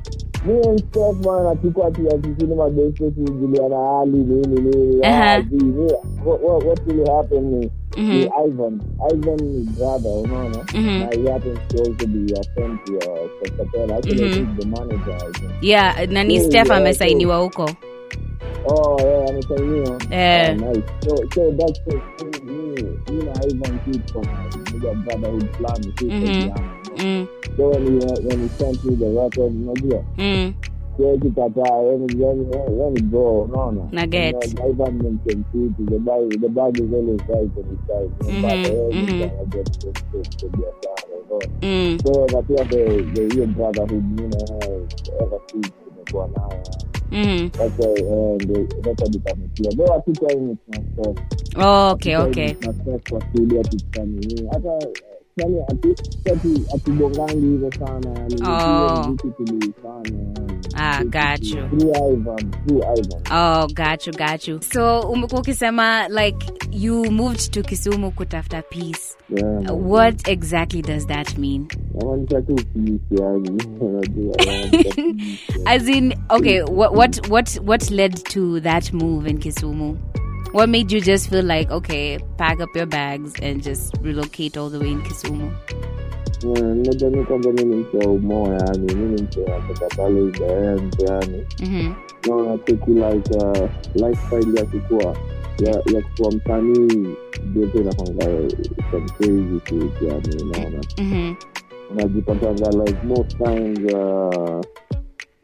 [3.05, 5.01] ati kujuliana hali nini nini
[6.25, 7.43] what, will happen
[7.97, 8.27] Mhm.
[8.45, 8.81] Ivan
[9.13, 10.57] Ivan ni brother unaona?
[10.99, 14.33] Na he happens to also be a friend to uh, Steph Capella actually Mhm.
[14.33, 15.51] he's the manager I think.
[15.61, 17.69] Yeah, nani Yeah, Steph yeah, amesainiwa huko.
[18.67, 19.97] oh yeah amesainiwa.
[20.11, 20.51] Yeah.
[20.51, 20.83] oh, nice.
[21.05, 22.42] So so that's it
[22.73, 26.51] me me na Ivan keep from uh, brotherhood plan Mhm.
[26.97, 30.53] Mm, so when he when he sent me the record unajua mm.
[30.97, 32.45] siwezi kataa yani yani
[32.79, 34.35] yani bro unaona Na get.
[34.39, 38.45] The bag the bag is always right on his side Mhm,
[38.91, 39.29] mhm.
[41.61, 41.97] Mm.
[42.05, 44.87] so na pia the the brotherhood na yeye
[45.21, 45.71] ever since
[46.03, 46.63] tumekuwa nayo
[47.11, 47.49] Mm.
[47.51, 50.57] that's why eh, ndio record ikametia though hatuko hivi
[51.57, 52.53] Oh, okay, okay.
[52.53, 54.69] tunastop kwa studio tukifanya hata
[55.37, 55.95] yani ati
[56.33, 56.47] ati
[57.33, 59.15] hivyo sana yani Oh.
[59.37, 60.33] tulifanya
[60.75, 61.67] Ah, got you.
[61.69, 64.61] through Ivan through Ivan Oh, got you, got you.
[64.73, 69.17] So umekuwa ukisema like you moved to Kisumu kutafuta peace.
[69.37, 71.67] yeah What exactly does that mean?
[71.99, 75.39] Namaanisha tu peace yani unajua namaanisha peace.
[75.65, 79.97] As in, okay, what what what what led to that move in Kisumu?
[80.53, 84.69] What made you just feel like okay, pack up your bags and just relocate all
[84.69, 85.51] the way in Kisumu?
[86.43, 90.23] Yeah, unajua mi kwanza mi ni mtu wa umoa yani mi ni mtu natoka pale
[90.27, 91.43] idaend yani
[92.27, 95.17] naona cheki like uh, lifestyle ya kukua
[95.59, 97.07] ya ya kuwa msanii
[97.55, 98.25] jote inakwanga
[98.91, 101.35] some crazy shit yani unaona Mm-hmm.
[101.93, 104.61] Unajipatanga like most times uh,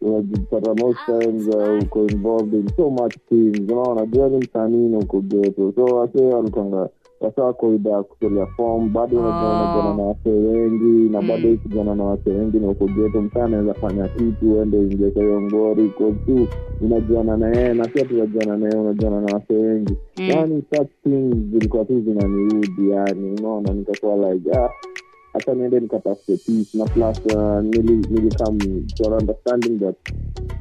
[0.02, 5.72] unajipata most times uh, uko involved in so much things unaona jua msanini uko geto
[5.76, 6.90] so wase walipanga
[7.22, 9.50] wasa wako ya kutolea fom bado unajua
[9.90, 9.94] Oh.
[9.98, 11.28] na wase wengi na Mm.
[11.28, 15.24] bado ukijana na wase wengi na uko geto msaa anaweza fanya kitu uende uingie kwa
[15.24, 16.48] hiyo ngori ko tu
[16.82, 20.30] unajuana na yeye na pia tunajuana na yeye unajuana na wase wengi Mm.
[20.30, 24.70] yani such things zilikuwa tu zinaniudhi yani unaona nikakuwa like ah
[25.34, 28.58] hata niende nikatafute peace na plus uh, nilikam
[28.96, 29.96] to an understanding that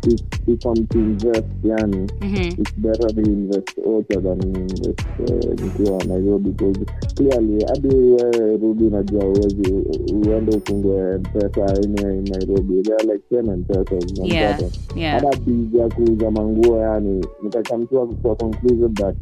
[0.06, 2.60] if, if I'm to invest yani Mhm.
[2.60, 5.00] it's better to invest Ocha than invest
[5.90, 6.80] uh, Nairobi because
[7.16, 9.72] clearly hadi wewe rudi unajua uwezi
[10.14, 14.60] uende ufungue mpesa ine Nairobi there are like ten mpesa Yeah.
[14.96, 15.14] Yeah.
[15.24, 19.16] hata bizi ya kuuza manguo yani nikakamtua kwa conclusion that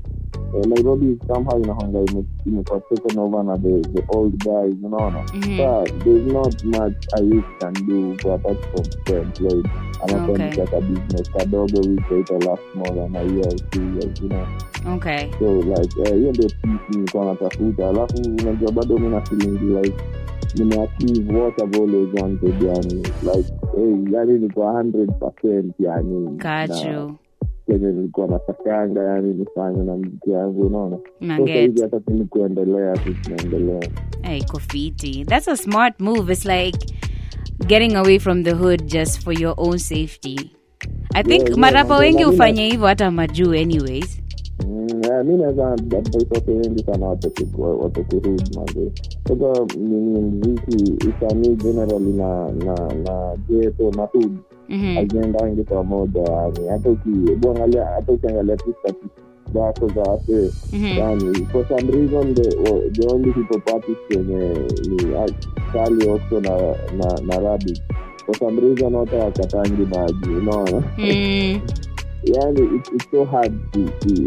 [0.55, 5.57] eh, Nairobi somehow inahonga ime- imekuwa taken over na the, the old guys unaona Mhm.
[5.57, 9.67] but there's not much a youth can do apart from stay employed
[10.05, 10.17] Okay.
[10.17, 14.29] anakuanzisha ka business kadogo which ita last more than a year or two years you
[14.29, 14.47] know
[14.95, 15.31] Okay.
[15.39, 19.95] so like hiyo ndio peace nilikuwa natafuta alafu unajua bado mi feeling like
[20.55, 22.95] nimeachieve what I've always wanted yani
[23.35, 27.15] like hey, yani niko 100% yani Got you.
[27.69, 31.83] Nilikuwa natakanga yani nifanye na mziki yangu unaona Na so sahizi get.
[31.83, 33.81] hata kuendelea tu tunaendelea
[34.23, 35.25] Hey, Kofiti.
[35.25, 36.33] That's a smart move.
[36.33, 36.79] It's like
[37.67, 40.51] getting away from the hood just for your own safety.
[41.15, 44.23] I think Yeah, yeah, marapa na- wengi hufanya hivyo hata majuu anyways.
[44.67, 44.87] Mm,
[45.27, 47.07] mi naweza watu wengi sana
[48.21, 48.93] hood manze
[49.29, 49.65] sasa
[50.21, 52.75] mziki usanii generally na na
[53.05, 54.37] na geto na hood
[54.69, 54.95] Mhm.
[54.95, 57.37] haziendangi pamoja yani hata uki-
[57.85, 58.75] hata ukiangalia tu
[59.55, 60.99] zako za wasee Mhm.
[60.99, 62.51] yani for some reason the,
[62.91, 64.49] the only people parties wenye
[64.89, 65.35] ni sali
[65.73, 66.51] Kali Oxo na
[66.99, 67.81] na, na rabi
[68.27, 71.61] for some reason wote wakatangi maji unaona Mm.
[72.35, 73.53] yani it, it's so hard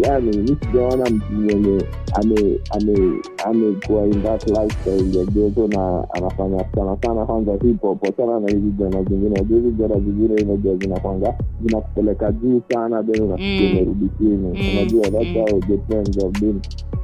[0.02, 1.82] yani mi sijaona mtu mwenye
[2.14, 8.04] ame ame amekuwa in that lifestyle ya geto na anafanya sana sana kwanza hip hop
[8.04, 11.34] wachana na hizi jana zingine hizi jana zingine inajua zinakwanga
[11.66, 14.10] zinakupeleka juu sana then unasikia Mm.
[14.18, 14.56] chini Mm.
[14.78, 15.34] unajua that's Mm.
[15.36, 16.60] how the trends have been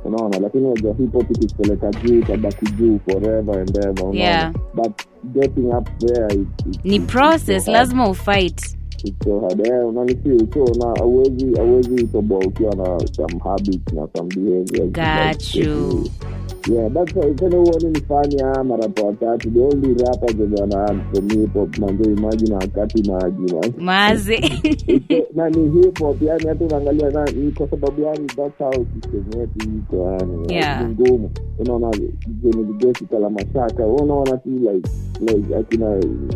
[0.05, 4.53] unaona lakini unajua hip hop ikikupeleka juu itabaki juu forever and ever unaona Yeah.
[4.75, 4.91] but
[5.33, 8.77] getting up there it, it, Ni process, lazima ufight.
[9.07, 9.39] It's so
[10.79, 14.87] na awezi awezi toboa ukiwa na some habits na some behavior.
[16.73, 21.53] Yeah that's why tena huoni nifanya marapa watatu the only rappers wenye wana from hip
[21.53, 24.37] hop manzo imagine wakati maji man Mazi.
[25.35, 27.25] Na ni hip hop yani hata unaangalia na
[27.57, 30.89] kwa sababu yani that's how system yetu iko yani Yeah.
[30.89, 31.31] ngumu.
[31.59, 31.91] Unaona
[32.43, 35.87] zenye vijeshi kala mashaka unaona tu like like akina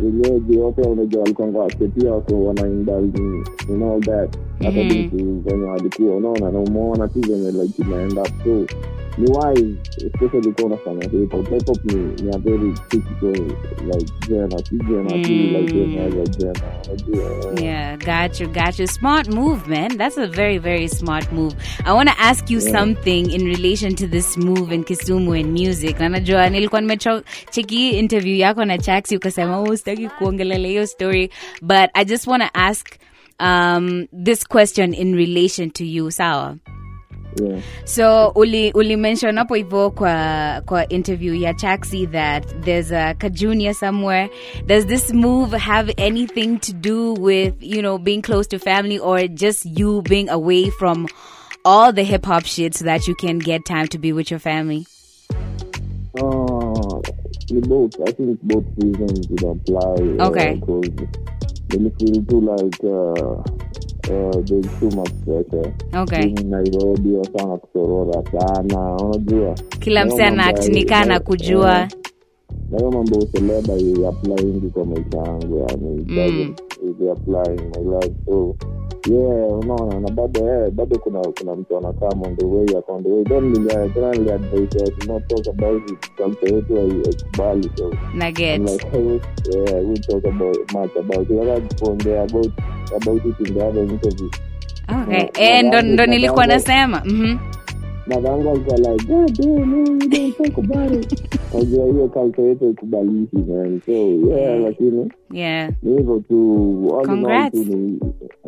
[0.02, 5.16] wenyeji wote unajua walikuanga wasetia wako wana indulge in, in all that hata vitu
[5.48, 8.66] zenye walikuwa unaona na umeona tu zenye like inaenda so
[9.18, 9.74] wise
[10.06, 13.46] especially kwa unafanya hip hop hip hop ni, ni a very critical
[13.86, 15.98] like genre si genre tu like Mm.
[15.98, 18.86] any other genre unajua Yeah, got you, got you.
[18.86, 19.96] Smart move, man.
[19.98, 21.54] That's a very, very smart move.
[21.84, 26.00] I want to ask you something in relation to this move in Kisumu and music.
[26.00, 31.30] Na najua nilikuwa nimecheki interview yako na Chaxi ukasema oh, sitaki kuongelea hiyo story,
[31.62, 32.86] but I just want to ask
[33.40, 36.56] um, this question in relation to you, sawa?
[37.42, 43.14] Yeah so uli, uli mention hapo hivyo kwa kwa interview ya taxi that there's a
[43.14, 44.30] kajunia somewhere
[44.66, 49.28] does this move have anything to do with you know being close to family or
[49.28, 51.06] just you being away from
[51.64, 54.40] all the hip hop shit so that you can get time to be with your
[54.40, 54.86] family
[56.14, 57.00] Uh,
[57.68, 57.94] both.
[58.06, 60.26] I think both reasons would apply.
[60.26, 60.54] Okay.
[60.54, 60.90] Because
[61.72, 63.42] you feel too like uh,
[64.08, 64.44] uh,
[66.44, 68.96] nairobi sana kusorora sana.
[68.96, 69.54] Unajua?
[69.78, 71.80] Kila mse anatinikana yaani, eh, kujua.
[71.80, 71.88] Eh.
[72.70, 76.54] nahiyo mambo useleba iapplyingi kwa maisha yangu yani mm.
[77.00, 78.56] ilapplying my life so
[79.06, 83.68] yeah unaona na bado yeah, bado kuna kuna mtu anakaa on the ako on then
[83.94, 86.10] tena niliadvise to not talk about it.
[86.16, 87.92] Culture yetu haikubali so.
[88.14, 88.60] Na get.
[88.60, 91.38] like yeah, we talk about much about it.
[91.38, 92.52] Hata kuongea about
[92.96, 94.30] about it in the other interview.
[95.02, 95.28] Okay.
[95.34, 97.02] Eh, ndo, ndo nilikuwa nasema.
[97.04, 97.38] Mhm
[98.14, 101.22] madhangu alikuwa like God damn, man, you don't talk about it.
[101.54, 103.80] Najua hiyo culture yetu haikubalishi man.
[103.86, 105.70] So yeah lakini yeah.
[105.82, 106.96] ni hivyo tu.
[106.98, 107.52] All Congrats.
[107.52, 107.98] tu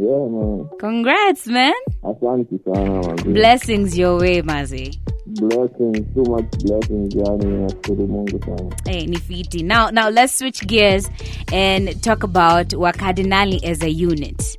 [0.03, 0.64] yeah man.
[0.81, 1.72] Congrats man.
[2.03, 3.25] Asante sana manzi.
[3.29, 5.01] blessings your way mazi.
[5.27, 8.77] Blessings too much blessings yani nashukuru mungu sana.
[8.85, 9.62] Hey, ni fiti.
[9.62, 11.11] Now, now let's switch gears
[11.53, 14.59] and talk about Wakadinali as a unit.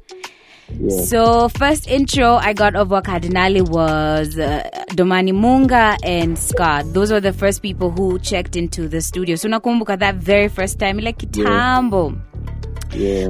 [0.80, 1.02] Yeah.
[1.04, 6.86] So first intro I got over Wakadinali was uh, Domani Munga and Scott.
[6.94, 9.36] Those were the first people who checked into the studio.
[9.36, 12.16] So nakumbuka that very first time like kitambo.
[12.16, 12.33] Yeah,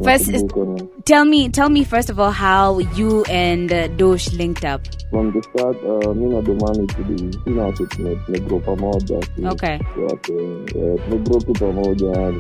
[0.04, 0.44] First is-
[1.06, 4.82] Tell me tell me first of all how you and uh, Dosh linked up.
[5.10, 9.18] from the start uh, mi na domani tuli sina watu tume- tumegrow pamoja
[9.52, 9.78] Okay.
[10.10, 10.34] wote
[11.10, 12.34] tumegrow tu pamoja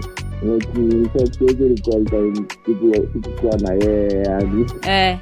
[0.43, 5.17] nikisechezo ilikuwa sikukuwa na yeye yani Eh,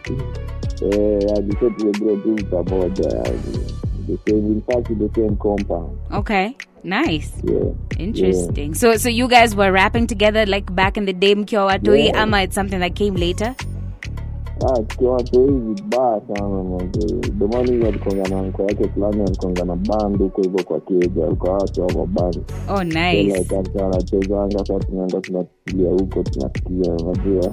[0.92, 3.40] Eh, yani tumegrow tu pamoja yani
[4.08, 6.50] the same in fact the same compound okay.
[6.84, 7.32] Nice.
[7.44, 8.74] yeah Interesting.
[8.74, 12.22] So so you guys were rapping together like back in the day mkiwa watoi Yeah.
[12.22, 13.56] ama it's something that came later?
[15.02, 16.64] watu hivi baya sana
[17.38, 22.84] domani alikonga na yake fulani alikonga bandu huko hivyo kwa keja alikuwa ama bandu oh,
[23.86, 27.50] anachezanga saa tunaenda tunatulia huko tunasikia unajua.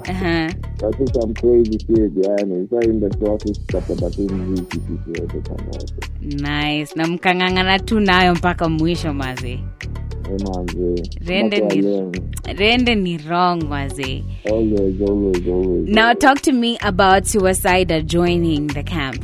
[0.77, 5.93] Katika mcrazy keja yani saindasiwatu tutapenda tu mziki sisi pamoja.
[6.21, 6.93] Nice.
[6.95, 9.59] Na mkang'ang'ana tu nayo mpaka mwisho mazee
[10.37, 12.11] eh, rende ni,
[12.57, 13.17] rende ni
[15.87, 19.23] now talk to me about Sewersydaa joining the camp.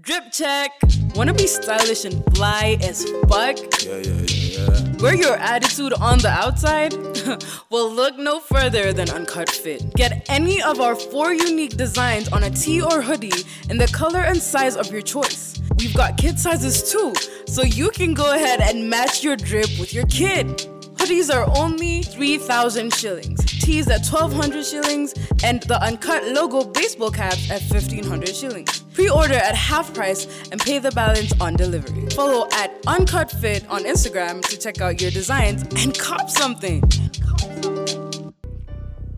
[0.00, 0.72] Drip check.
[1.14, 3.56] Wanna be stylish and fly as fuck?
[3.84, 4.96] Yeah, yeah, yeah, yeah.
[5.00, 6.94] Wear your attitude on the outside?
[7.70, 9.94] well, look no further than Unkut Fit.
[9.94, 14.22] Get any of our four unique designs on a tee or hoodie in the color
[14.24, 15.60] and size of your choice.
[15.78, 17.14] We've got kid sizes too,
[17.46, 20.66] so you can go ahead and match your drip with your kid.
[20.96, 25.12] Hoodies are only 3,000 shillings, tees at 1,200 shillings,
[25.44, 28.80] and the unkut logo baseball caps at 1,500 shillings.
[28.94, 32.06] Pre order at half price and pay the balance on delivery.
[32.10, 36.82] Follow at Unkut Fit on Instagram to check out your designs and cop something.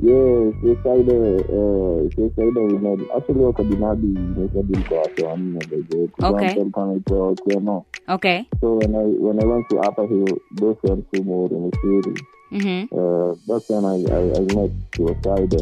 [0.01, 2.99] Yeah, suicide, uh, suicide we met.
[3.17, 6.09] Actually, wako binabi imesadi kwa watu wanne by the way.
[6.09, 6.49] Kuna Okay.
[6.49, 7.87] mtu alikuwa anaitwa Kemo.
[8.09, 8.47] Okay.
[8.61, 11.77] So when I when I went to Upper Hill, those went to more in the
[11.77, 12.25] city.
[12.53, 12.88] Mm-hmm.
[12.99, 15.53] Uh, that's when I I, I met suicide.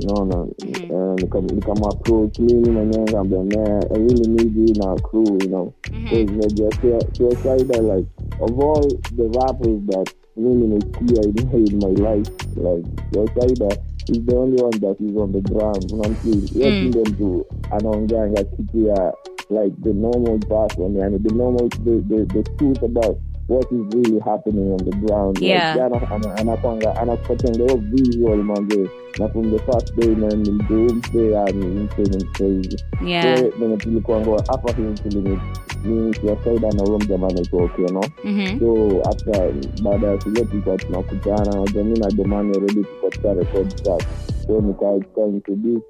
[0.00, 4.66] You know, na uh, nikam nikam approach mimi mwenyewe ngambia man, I really need you
[4.74, 5.38] in our crew.
[5.42, 8.06] You know, because like suicide like
[8.40, 14.36] of all the rappers that mimi nimesikia in, in my life, like suicide is the
[14.36, 15.92] only one that is on the ground.
[15.92, 19.14] Unamsi yeye ndio mtu anaongeanga kitu ya
[19.50, 23.16] like the normal person, yani the normal the, the, the truth about
[23.48, 25.38] what is really happening on the ground.
[25.40, 25.74] Yeah.
[25.76, 30.38] Like, ana- ana- anakwanga anakupatia the whole visual manze na from the first day man
[30.50, 32.76] mdoomse yani mse ni crazy.
[33.06, 33.38] Yeah.
[33.38, 35.38] So, venye tulikuangwa hapa hivi tulimi
[35.84, 38.60] mimi kiasaida na huyo mjamaa anaitwa Okieno Mm-hmm.
[38.60, 43.70] so after baada ya shule tulikuwa tunakutana najua mi na domani already tulikuwa tuka record
[43.70, 44.02] stuff
[44.46, 45.82] so nika nika introduce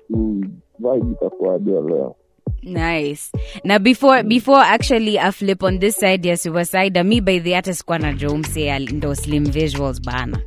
[0.79, 2.15] vibe ikakuwa ndio leo
[2.63, 3.31] Nice.
[3.65, 7.75] Now before before actually I flip on this side ya Sewersydaa, me by the hata
[7.75, 10.39] sikuwa najua umse ndo slim visuals bana.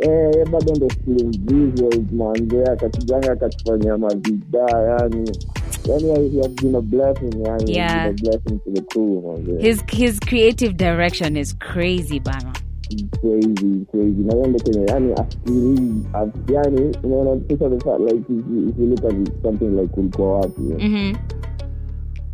[0.00, 5.30] Eh, bado ndo slim visuals manze akatujanga akatufanyia mavidaa yani
[5.88, 8.12] yani he has been a blessing yani he has Yeah.
[8.12, 12.52] been a blessing to the crew manze His his creative direction is crazy bana.
[13.20, 15.78] Crazy crazy na yende kwenye yani afikiri
[16.12, 20.60] af- yani unaona picture the fact like if you, look at something like ulikuwa wapi
[20.78, 21.14] Mm-hmm.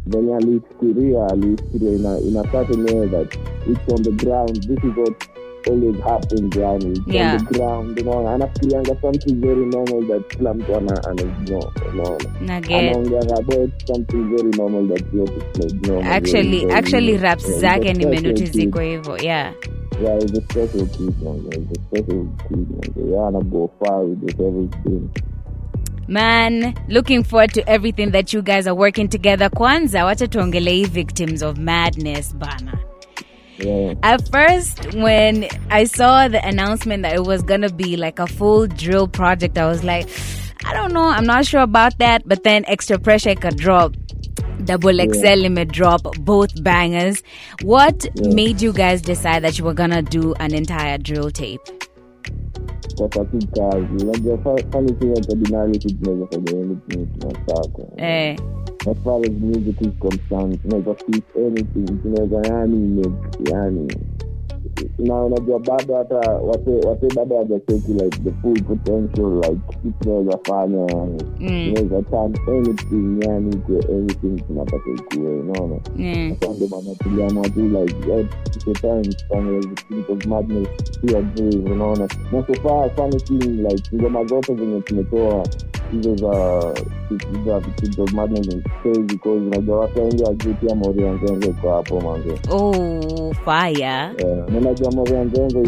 [0.06, 3.34] venye alifikiria alifikiria in a certain way that
[3.70, 5.28] it's on the ground this is what
[5.70, 7.34] always happens yani it's Yeah.
[7.34, 13.36] on the ground unaona anafikirianga something very normal that kila mtu ana anaignore unaona anaongeanga
[13.36, 15.02] about something very normal that
[15.72, 19.16] ignore Actually actually raps zake nimenotice ziko hivyo.
[19.18, 19.52] Yeah.
[20.00, 24.40] Yeah it's a special kid man a special kid man yeah ana go far with
[24.40, 25.10] everything
[26.10, 29.50] Man, looking forward to everything that you guys are working together.
[29.50, 32.80] Kwanza, wacha tuongelee victims of madness bana.
[33.58, 38.26] yeah At first, when I saw the announcement that it was gonna be like a
[38.26, 40.08] full drill project, I was like,
[40.64, 42.26] I don't know, I'm not sure about that.
[42.26, 43.94] But then extra pressure could drop.
[44.68, 47.22] Double XL limit drop, both bangers.
[47.64, 51.60] What made you guys decide that you were gonna do an entire drill tape?
[52.98, 58.36] kwa tu kazi unajua fa- funny thing at ordinarity tunaweza fanya anything tunataka Eh,
[58.90, 63.88] as far as music is concerned tunaweza fit anything tunaweza yani make yani
[64.98, 70.78] na unajua bado hata wate bado wajacheki like the full potential like tunaweza fanya.
[70.78, 75.76] Yani mm, tunaweza turn anything yani ikue anything tunataka ikue unaona?
[75.96, 78.26] Mm, Sasa ndio maana tuliamua tu like eh,
[81.34, 82.08] dream unaona?
[82.32, 85.46] Na so far funny thing like ngoma zote zenye tumetoa
[85.92, 86.60] hizo za
[87.46, 91.70] za vitu za madness ni crazy because unajua watu wengi wajui pia Moria Nzenze iko
[91.70, 92.34] hapo mwanzo.
[92.50, 94.12] oh fire Yeah,
[94.58, 95.58] unajua Moria Nzenze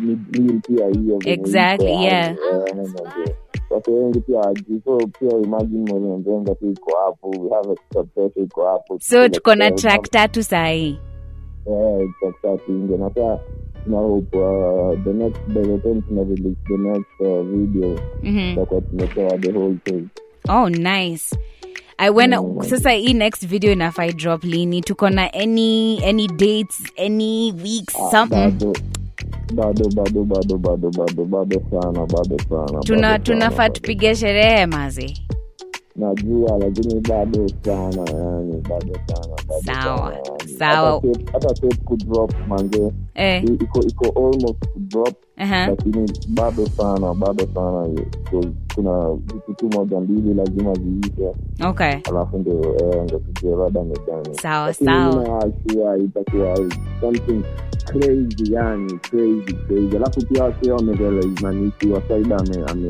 [0.00, 2.30] ni deal pia hiyo Exactly, yeah.
[2.30, 2.36] eh,
[3.70, 8.02] watu wengi pia wajui so pia imagine Moria Nzenze tu iko hapo we have extra
[8.02, 10.98] pressure iko hapo so tuko na track tatu sahii
[11.66, 12.74] Eh, exactly.
[12.74, 13.38] Ndio na saa
[13.88, 18.60] hope uh, the next by the time tuna release the next uh, video mm-hmm.
[18.62, 20.08] tumetoa the whole thing.
[20.48, 21.36] oh nice
[21.98, 27.52] I went, sasa hii next video inafai drop lini tuko na any any dates any
[27.52, 28.50] weeks Ah, something
[29.54, 35.22] bado bado bado bado bado bado bado sana bado sana tuna tunafaa tupige sherehe mazi.
[35.96, 39.36] Najua lakini bado sana yani bado sana
[39.66, 40.12] Sawa,
[40.58, 40.90] sawa.
[40.92, 45.14] Hata tape- hata tape kudrop manze eh, iko iko almost kudrop.
[45.68, 47.88] Lakini bado sana bado sana.
[48.74, 51.32] Kuna vitu tu moja mbili lazima ziishe.
[51.68, 51.92] Okay.
[52.10, 54.34] Alafu ndio eh, tujue rada ni gani.
[54.42, 55.48] Sawa, sawa.
[55.98, 56.56] itakuwa
[57.00, 57.42] something
[57.84, 59.96] crazy yani crazy crazy.
[59.96, 62.36] Alafu pia wakiwa wamerealize nanisi wasaida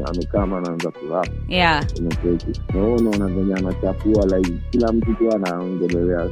[0.08, 1.28] amekama anaanza kurap.
[1.48, 1.84] Yeah.
[1.98, 6.28] Umecheki na unaona venye anachafua like kila mtu tu anaongelelea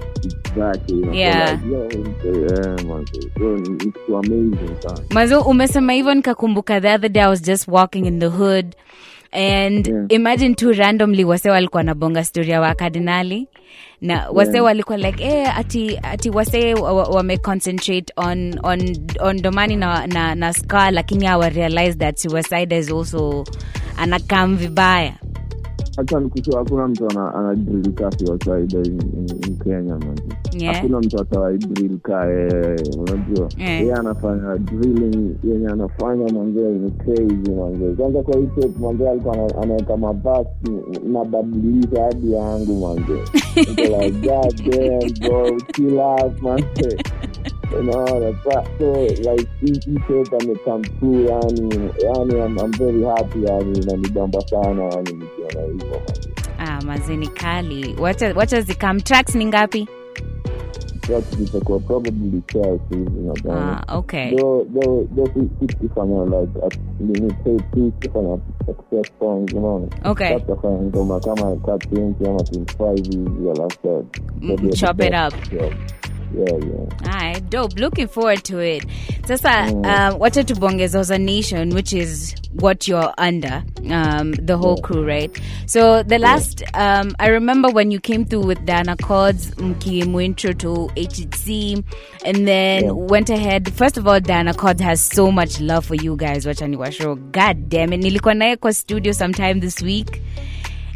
[0.56, 1.58] zake Yeah.
[1.84, 4.98] eh, ni- amazing sana.
[5.42, 8.76] Umesema hivyo nikakumbuka the other day i was just walking in the hood
[9.32, 10.04] and Yeah.
[10.08, 13.48] imagine tu randomly wase walikuwa nabonga story ya wakardinali
[14.00, 14.64] na wase Yeah.
[14.64, 17.08] walikuwa like eh, ati ati wase wa- wa-
[18.16, 23.44] on on on domani na, na, na scar lakini hawa realize that suicide is also
[23.98, 25.14] anakam vibaya
[25.98, 26.20] hata
[26.58, 30.18] hakuna mtu ana- anadrill kasi wa kawaida in, in, in kenya man.
[30.58, 30.74] Yeah.
[30.74, 33.48] hakuna mtu atawaidrill ka yeye unajua.
[33.58, 33.80] Yeah.
[33.80, 38.48] yeye anafanya drilling yenye anafanya mwanzee ni crazy mwanzee kwanza kwa hii
[38.80, 40.48] mwanzee alikuwa anaweka mabasi
[41.12, 43.22] nabadilisha hadi yangu mwanzee
[43.56, 46.42] like god damn bro chill out
[47.76, 53.04] manzee unaona sa so like hii hii tape amecome through yani yani I'm, I'm very
[53.04, 56.00] happy yani inanibamba sana yani nikiona hivyo
[56.58, 57.96] ah, mazini kali.
[58.00, 59.88] Wacha, wacha zikam tracks ni ngapi?
[61.14, 64.36] Watu zitakuwa probably Chelsea hivi nadhani ah, okay.
[64.36, 64.66] Though
[65.34, 65.66] si- si
[66.24, 66.78] like at-
[67.72, 67.92] tu
[68.66, 70.38] success songs unaona okay.
[70.38, 73.48] Tutafanya ngoma kama ka 20 ama 25 hivi
[74.40, 75.52] Mm, tutafanya chop it up.
[75.52, 75.72] Yeah.
[76.34, 77.08] Yeah, yeah.
[77.12, 77.78] Alright, dope.
[77.78, 78.84] Looking forward to it.
[79.26, 85.04] Sasa, um, wacha tubongeza a nation, which is what you're under, um, the whole crew,
[85.06, 85.30] right?
[85.66, 90.52] So the last, um, I remember when you came through with Dyana Cods, Mkimu intro
[90.52, 91.82] to HHC,
[92.24, 92.90] and then Yeah.
[92.92, 93.72] went ahead.
[93.74, 96.44] First of all, Dyana Cods has so much love for you guys.
[96.46, 97.16] Wacha niwashow.
[97.32, 98.00] God damn it.
[98.02, 100.20] Nilikuwa naye kwa studio sometime this week.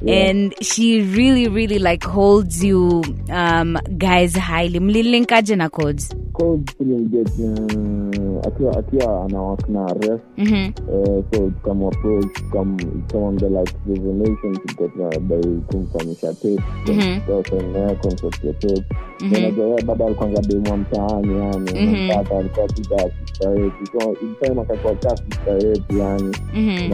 [0.04, 0.30] Yeah.
[0.30, 7.28] and she really really like holds you um guys highly mlilinkaje na Cods Cods tulimget
[7.38, 10.72] uh, akiwa akiwa anawak na ref mm-hmm.
[10.88, 17.20] uh, so tukamapproach tukamwambia like there's a nation tukata by kumfanyisha tape Mhm.
[17.26, 18.84] tukaenea concept ya tape
[19.20, 19.34] Mhm.
[19.36, 22.04] unajua yeye bado alikwanga demwa mtaani yani Mhm.
[22.04, 24.14] unampata alikuwa pita sista yetu so
[24.46, 26.88] time akakuwa ka sista yetu yani Mm-hmm.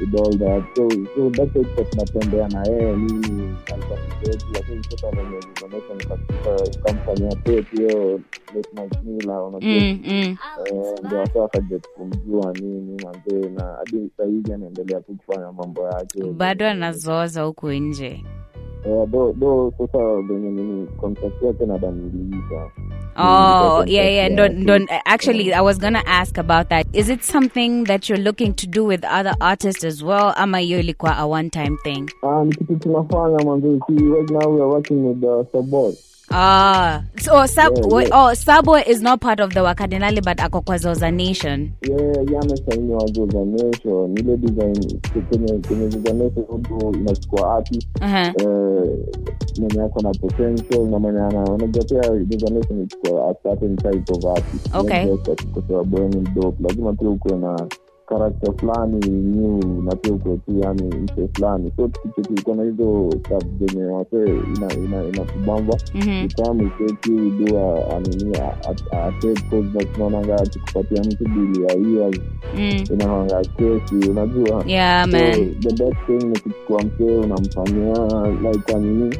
[0.00, 3.94] With all that so so that's why tunatembea na yeye nini sista
[4.54, 8.20] lakini sasa venye information ikafika ikamfanyia tape hiyo
[9.46, 9.70] unajua.
[9.70, 10.36] Mm, mm.
[10.66, 16.24] Eh, ndio wasa wakajet kumjua nini manzee na hadi sahizi anaendelea tu kufanya mambo yake.
[16.24, 18.24] Bado anazoza huku nje
[18.86, 22.70] Eh, do do sasa venye nini contract yake nadamiliisha
[23.16, 23.78] ah.
[23.78, 24.28] oh yeah yeah.
[24.36, 26.86] don't, don't actually i was gonna ask about that.
[26.92, 30.32] Is it something that you're looking to do with other artists as well?
[30.36, 32.10] Ama hiyo ilikuwa a one time thing?
[32.22, 35.94] Ah, ni kitu tunafanya manzee see right now we are working with uh, the Saboy
[36.32, 38.08] ah so sub Yeah, yeah.
[38.30, 44.18] oh sabo is not part of the Wakadinali but ako kwa Zozanation yeah yamesainiwa Zozanation
[44.18, 45.00] ile design
[45.30, 48.26] kwenye kwenye Zozanation hudu inachukua artist uh-huh.
[48.42, 48.98] eh,
[49.60, 54.24] mwenye ako na potential na mwenye ana unajua pia Zozanation ichukua a certain type of
[54.24, 55.04] artist Okay.
[55.04, 57.66] Not just ati kwa sababu ni mdope lazima pia ukuwe na
[58.06, 60.12] karakta fulani new na pia
[60.46, 61.72] tu yani mse fulani.
[61.76, 63.10] So tukicheki iko na hizo
[63.60, 64.16] zenye wase
[64.56, 66.24] ina ina inakubamba mm-hmm.
[66.24, 68.36] utamu keki udua anini
[69.92, 72.20] tunaonanga tukupatia mtu bili ya years.
[72.58, 72.84] Mm.
[72.94, 74.64] inaonga kesi unajua?
[74.66, 75.54] Yeah So, man.
[75.60, 77.94] the best thing ni kuchukua msee unamfanyia
[78.52, 79.16] like anini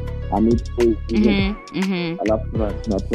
[2.19, 2.71] alafu tuna-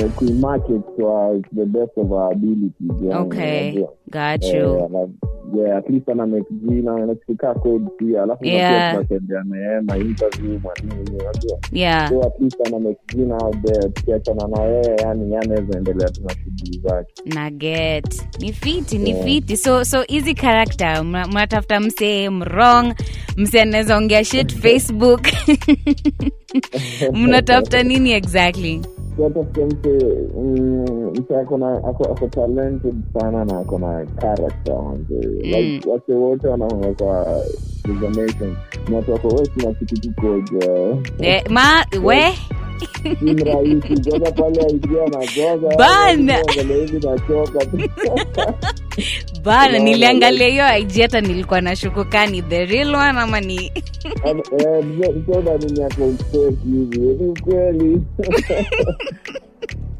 [0.09, 3.73] kuimarket kwa the best of our abilities okay.
[4.11, 4.89] got Eh, you
[5.57, 8.93] yeah at least ana make jina nachikaa code pia alafu Yeah.
[8.95, 11.59] tunatembea naye ma interview mwanini unajua.
[11.73, 12.09] Yeah.
[12.09, 16.23] So at least ana make jina out there tukiachana na yeye yani anaweza endelea tu
[16.23, 17.13] na shughuli zake.
[17.35, 18.23] Na get.
[18.41, 19.25] Ni fiti ni Yeah.
[19.25, 21.05] fiti so so hizi character.
[21.05, 22.95] Mnatafuta msee mrong
[23.37, 25.21] msee anaweza ongea shit facebook.
[27.13, 28.81] Mnatafuta nini exactly
[29.13, 29.85] Scott Adkins
[31.15, 31.37] mse
[31.91, 34.75] ako talented sana na akona na character
[35.87, 37.43] wase wote wanaowekwa
[37.85, 38.57] is American.
[38.89, 40.97] Mwatoko wetu na kitu kikoja.
[41.21, 42.35] Eh, ma we?
[49.45, 53.73] Bana niliangalia hiyo aiji hata nilikuwa na shukukani the real one ama ni
[57.21, 58.01] ukweli.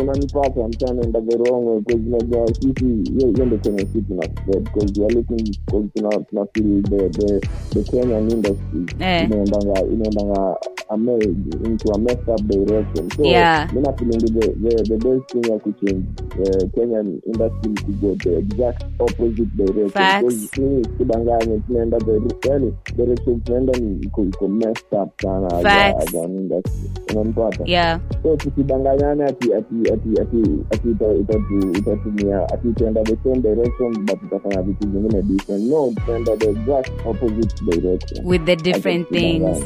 [0.00, 1.02] unanipata mchana
[1.36, 3.28] wrong unajua sisi hiyo
[3.58, 8.86] kwenye si tuna spread because we are looking because tuna tuna feel the Kenyan industry.
[9.00, 9.24] Eh.
[9.24, 10.56] inaendanga inaendanga
[11.64, 13.10] into a messed up direction.
[13.16, 13.72] So Yeah.
[13.74, 16.04] mimi feeling the the the best thing ya kuchange
[16.40, 19.92] uh, Kenyan industry to go the exact opposite direction.
[20.98, 21.98] Sidanganye tunaenda
[22.48, 26.08] yani direction tunaenda ni iko iko messed up sana as a- Facts.
[26.08, 28.00] as an industry unanipata yeah.
[28.22, 33.92] So tusidanganyane ati ati ati ati ati ita- itatu- itatumia ati itaenda the same direction
[34.04, 38.26] but itafanya vitu zingine different no tutaenda the exact opposite direction.
[38.26, 39.58] With the different things.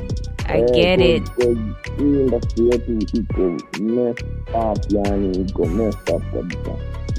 [0.48, 1.22] I get it.
[1.98, 3.42] hii industry yetu iko
[3.82, 4.26] messed
[4.72, 6.70] up yani iko messed up kabisa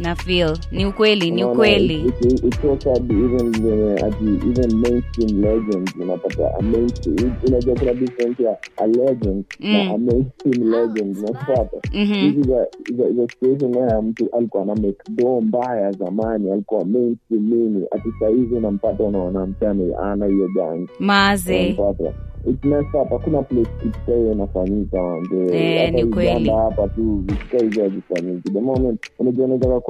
[0.02, 0.58] na feel.
[0.72, 5.96] Ni ukweli ni ukweli it- it- it's so sad even venye ati even mainstream legends
[6.02, 9.92] unapata a mainstream unajua kuna difference ya a legend na Mm.
[9.92, 12.14] a mainstream legend unapata Mhm.
[12.14, 12.53] hizi
[12.98, 19.04] za za situation mtu alikuwa na mekdo mbaya zamani alikuwa mainstream nini ati sahizi unampata
[19.04, 21.76] unaona mchana ana hiyo gangi maze
[22.50, 23.10] It's messed up.
[23.10, 23.70] hakuna place
[24.32, 24.98] inafanyika
[25.54, 25.94] Eh,
[26.56, 27.24] hapa tu
[27.82, 29.00] hazifanyiki the moment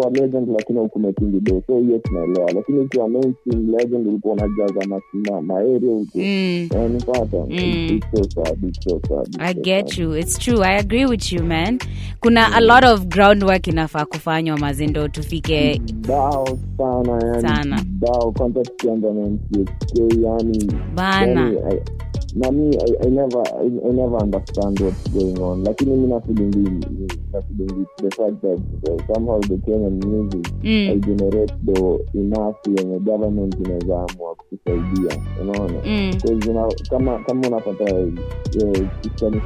[0.10, 4.88] legend lakini ukumekingi do so hiyo tunaelewa lakini ukiwa mainstream legend ulikuwa unajaza
[5.42, 6.70] maeria huko mm.
[6.76, 8.00] unanipata Mm.
[9.40, 10.18] I get you.
[10.18, 10.64] It's true.
[10.64, 11.80] I agree with you, man.
[12.20, 16.48] Kuna a lot of groundwork inafaa kufanywa mazindo tufike bao
[16.78, 17.78] sana yani Sana.
[17.80, 21.42] kibao kwanza tukianza na mcsk yani bana.
[21.42, 21.82] yani, I-
[22.36, 26.86] na mi I, I never I, I never understand what's going on lakini mi nafilingi
[27.34, 28.60] nafilingi the fact that
[28.90, 31.02] uh, somehow the kenyan music I Mm.
[31.02, 36.14] generate the enough yenye government inaweza amua kutusaidia unaona Mm.
[36.90, 38.08] Kama kama unapata eh,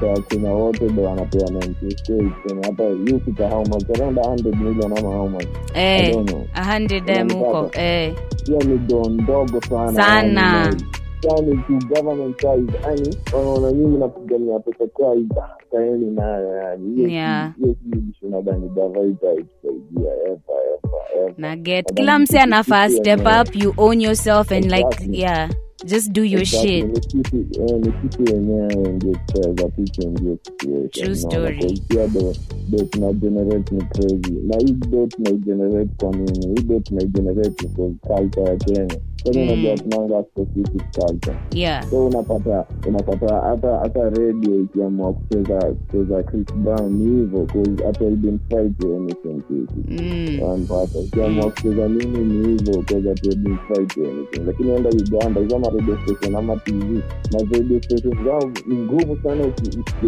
[0.01, 5.15] ya kenya wote ndo wanapewa 98 Kenya, hata yufika how much around 100 million ama
[5.17, 6.15] how much Eh,
[6.53, 7.69] a hundred them huko.
[7.73, 8.13] Eh.
[8.45, 10.75] hiyo ni do ndogo sana Sana.
[11.23, 12.43] Yani, yani tu government
[12.83, 15.27] yani wanaona nyinyi napigania pesa kai
[15.71, 17.55] kaeni nayo yani hiyo si- Yeah.
[17.57, 20.37] hiyo si issue nadhani gava itaitusaidia ever
[20.73, 21.33] ever ever.
[21.37, 25.49] Na get kila mse anafaa step up, you own yourself and like yeah,
[25.85, 26.79] just do your Exactly.
[26.81, 27.57] shit.
[27.59, 31.57] Eh, ni sisi wenyewe ndio tutaweza tuchange situation, True story.
[31.57, 32.33] Kwa pia do
[32.69, 37.69] do tuna generate ni crazy na hii do tunaigenerate kwa nini hii do tunaigenerate ni
[37.69, 38.87] kwa culture kenya
[39.33, 39.77] Mm.
[39.77, 41.89] tunanga specific culture Yeah.
[41.89, 48.05] so unapata unapata hata hata radio ikiamua kucheza kucheza chris brown ni hivyo 'cause hata
[48.05, 54.39] identify to anything kitu wanapata ukiamua kucheza nini ni hivyo cause hatu identify to anything
[54.47, 55.41] lakini enda uganda
[55.71, 57.01] hizo ma radio station ama tv
[57.31, 59.45] na radio station zao ni ngumu sana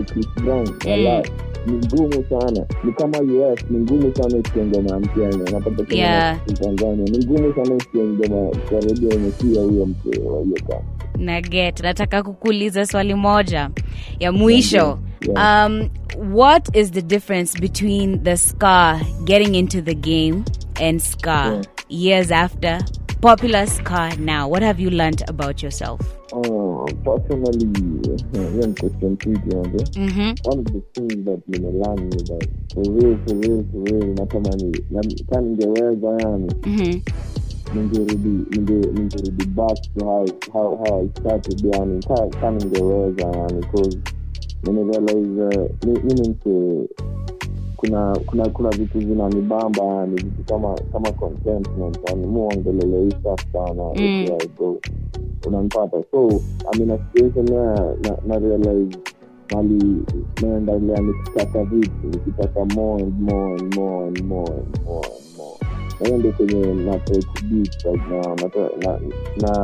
[0.05, 1.23] chris brown wala
[1.67, 2.65] ni ngumu sana.
[2.83, 6.37] Ni kama us ni ngumu sana ngoma ya mkenya napata Yeah.
[6.61, 9.31] tanzania ni ngumu sana usikie ngoma kwa radio yenye
[9.61, 10.81] huyo mtu wa hiyo kama
[11.17, 13.69] na get nataka kukuuliza swali moja
[14.19, 14.99] ya mwisho.
[15.21, 15.65] Yeah.
[15.67, 15.89] um,
[16.33, 20.43] what is the difference between the scar getting into the game
[20.87, 21.65] and scar Yeah.
[21.89, 22.79] Years after
[23.21, 24.47] popular ska now.
[24.47, 25.99] What have you learned about yourself?
[26.31, 27.65] Oh, personally,
[28.33, 30.33] hiyo ni question mm-hmm.
[30.45, 34.71] One of the things that nimelearn ni that for real, for real, for real, natamani
[34.91, 36.53] na- ka ningeweza yani
[37.75, 38.29] ningerudi
[38.59, 43.97] ningerudi back to how, how, how I started yani ka, ningeweza yani cause
[44.63, 46.87] nimerealize uh, mi ni mse
[47.79, 54.01] kuna kuna kuna vitu zinanibamba ni vitu kama kama contentment yani muongelele stuff sana Mm.
[54.01, 54.37] yeah,
[55.47, 56.41] unanipata so
[56.73, 58.97] amina situation na, na, na realize
[59.53, 60.03] mali
[60.41, 65.07] naendelea nikitaka vitu nikitaka more and more and more and more and more
[66.17, 67.85] ndo kwenye napokubit
[69.41, 69.57] na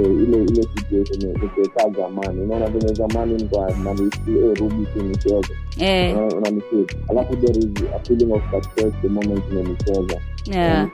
[0.00, 2.08] ile ile situation nikuwekaga
[2.42, 3.70] unaona venye zamani nikuwa
[5.78, 6.16] eh, eh.
[6.36, 7.66] unanisi alafu there is
[7.96, 10.88] a feeling of success the moment umenicheza yeah.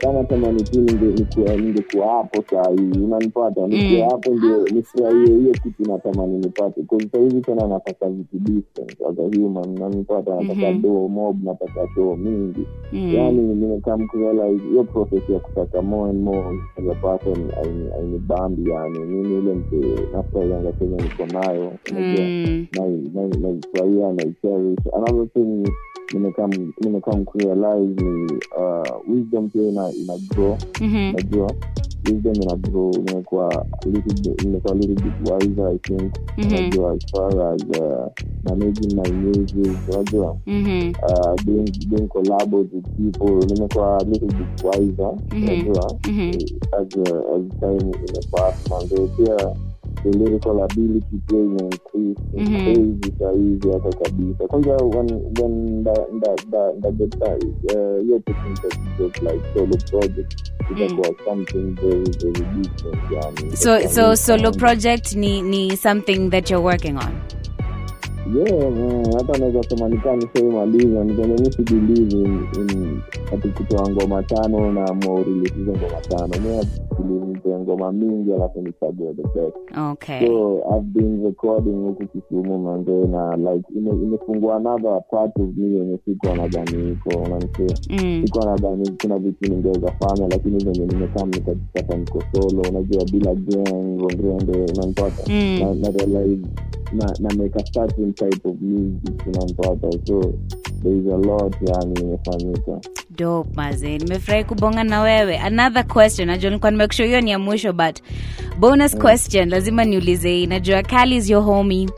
[0.00, 4.10] Kama tamani tu ninge- ningekuwa hapo saa hii unanipata nikiwa Mm.
[4.10, 6.80] hapo ndio nifurahie hiyo kitu natamani nipate
[7.12, 10.82] sahizi tena nataka vitu different as a human nanipata nataka Mhm.
[10.82, 13.12] doo mob nataka show mingi Mm.
[13.14, 17.50] yani nimekam kurealize hiyo process ya kutaka more and more as a person
[17.98, 19.76] ainibambi yani mimi ile mtu
[20.12, 22.66] nafurahianga kenya niko nayo Mm.
[22.72, 25.64] nai- nai- naifurahia naicherish another thing
[26.12, 26.50] nimekam
[26.80, 31.12] nimekam kurealize ni uh, wisdom pia ina, ina grow Mhm.
[31.16, 31.52] najua
[32.10, 33.66] wisdom ina grow nimekuwa
[34.44, 36.48] nimekuwa little bit wiser i think Mhm.
[36.48, 38.06] unajua as far as uh,
[38.44, 39.56] managing my music
[39.92, 40.92] unajua Mhm.
[41.02, 45.42] uh, doing doing collabos with people nimekuwa little bit wiser Mhm.
[45.42, 46.30] unajua Mhm.
[46.72, 49.36] as uh, as time imepass the pia
[50.02, 54.46] the lyrical ability pia imeincrease crazy sahizi hata kabisa.
[54.46, 54.76] Kwanza
[56.78, 58.70] ndageta uh, hiyo technical
[59.22, 65.76] like solo project itakuwa something very very different yani so so solo project ni ni
[65.76, 67.39] something that you're working on
[69.16, 72.28] hata naweza sema nikaa nishaimaliza nikene mi sibelieve
[73.34, 76.34] ati kutoa ngoma tano na maurelisizo ngoma tano.
[76.44, 76.60] Mi
[77.60, 79.56] ngoma mingi alafu nichague the best.
[79.92, 80.26] Okay.
[80.26, 85.98] So i've been recording huku kisumu manze na like imefungua another part of me yenye
[86.04, 88.22] sikuwa nadhani iko unanisia mm.
[88.26, 93.98] sikuwa nadhani kuna vitu ningeweza fanya lakini venye nimekaa nikajipata niko solo unajua bila gang
[94.00, 95.58] rondrende unanipata Mm.
[95.60, 96.46] na, na realize
[96.92, 97.62] na, na make a
[98.20, 100.34] type of music unampata so
[100.82, 105.38] there is a lot yani imefanyika dope maze nimefurahi kubonga na wewe.
[105.38, 106.28] Another question.
[106.28, 107.98] Najua nilikuwa nimekushow hiyo ni ya mwisho but
[108.58, 109.00] bonus mm.
[109.00, 109.48] question.
[109.48, 110.46] Lazima niulize.
[110.46, 111.88] Najua Kali is your homie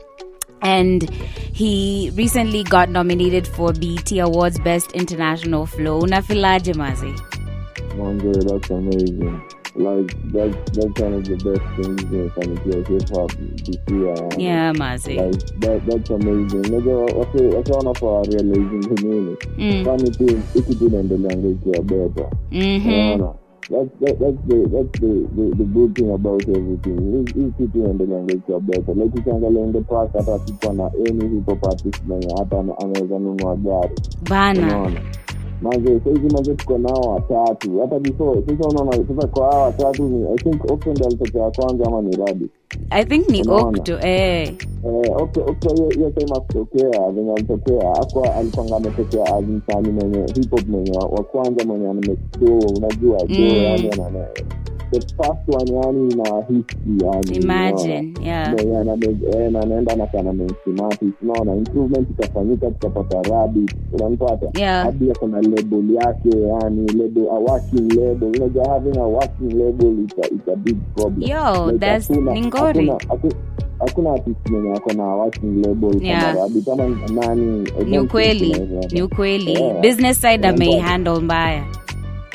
[0.61, 1.11] and
[1.53, 5.99] he recently got nominated for BET Awards Best International Flow.
[5.99, 7.13] Unafilaje Manze,
[8.47, 9.41] that's amazing
[9.75, 13.31] like that, that's one of the best things imefanikia hip hop
[13.63, 14.43] this year yani.
[14.43, 16.67] yeah maze like that, that's amazing.
[16.73, 19.83] Unajua wase wase wanafaa realizing ni nini mm.
[19.85, 22.93] kwani tu hiki tu inaendeleanga ikiwa beta mm-hmm.
[23.13, 23.33] unaona
[23.69, 26.99] that's that, that's the that's the, the the good thing about everything.
[27.35, 31.45] Hii- kitu inaendeleanga ikiwa beta like ukiangalia in the past hata sikuwa na any hip
[31.45, 33.95] hop artist mwenye hata ana- anaweza nunua gari
[34.29, 34.59] bana.
[34.67, 35.01] Unaona
[35.63, 40.43] maze saizi manze tuko nao watatu hata before sasa unaona sasa kwa hawa watatu i
[40.43, 42.47] think Oakland alitokea kwanza ama ni radi
[42.89, 44.53] i think ni okto eh.
[44.85, 49.43] Eh, Okto- Okto hiyo time akutokea venye alitokea akwa alipanga ametokea as
[49.91, 53.55] mwenye hip hop mwenye wa wa kwanza mwenye amemekdo unajua do Mm.
[53.63, 53.89] yani
[54.99, 56.65] the first one yani inawahisi
[57.03, 58.53] yani imagine yeah.
[59.63, 60.33] Anaenda nakana
[61.21, 64.59] unaona improvement ikafanyika tukapata rabi unanipata?
[64.59, 64.85] Yeah.
[64.85, 68.29] hadi ako na label yake yani label a working label.
[68.41, 71.29] Unajua having a working label is a, big problem.
[71.31, 72.87] Yo, Like, that's hakuna- ngori.
[72.87, 73.33] hakuna- haku-
[73.79, 76.21] hakuna artist mwenye ako na working label Yeah.
[76.23, 78.55] kama rabi kama nani ni ukweli
[78.91, 79.53] ni ukweli.
[79.53, 79.81] Yeah.
[79.81, 81.63] business side ameihandle mbaya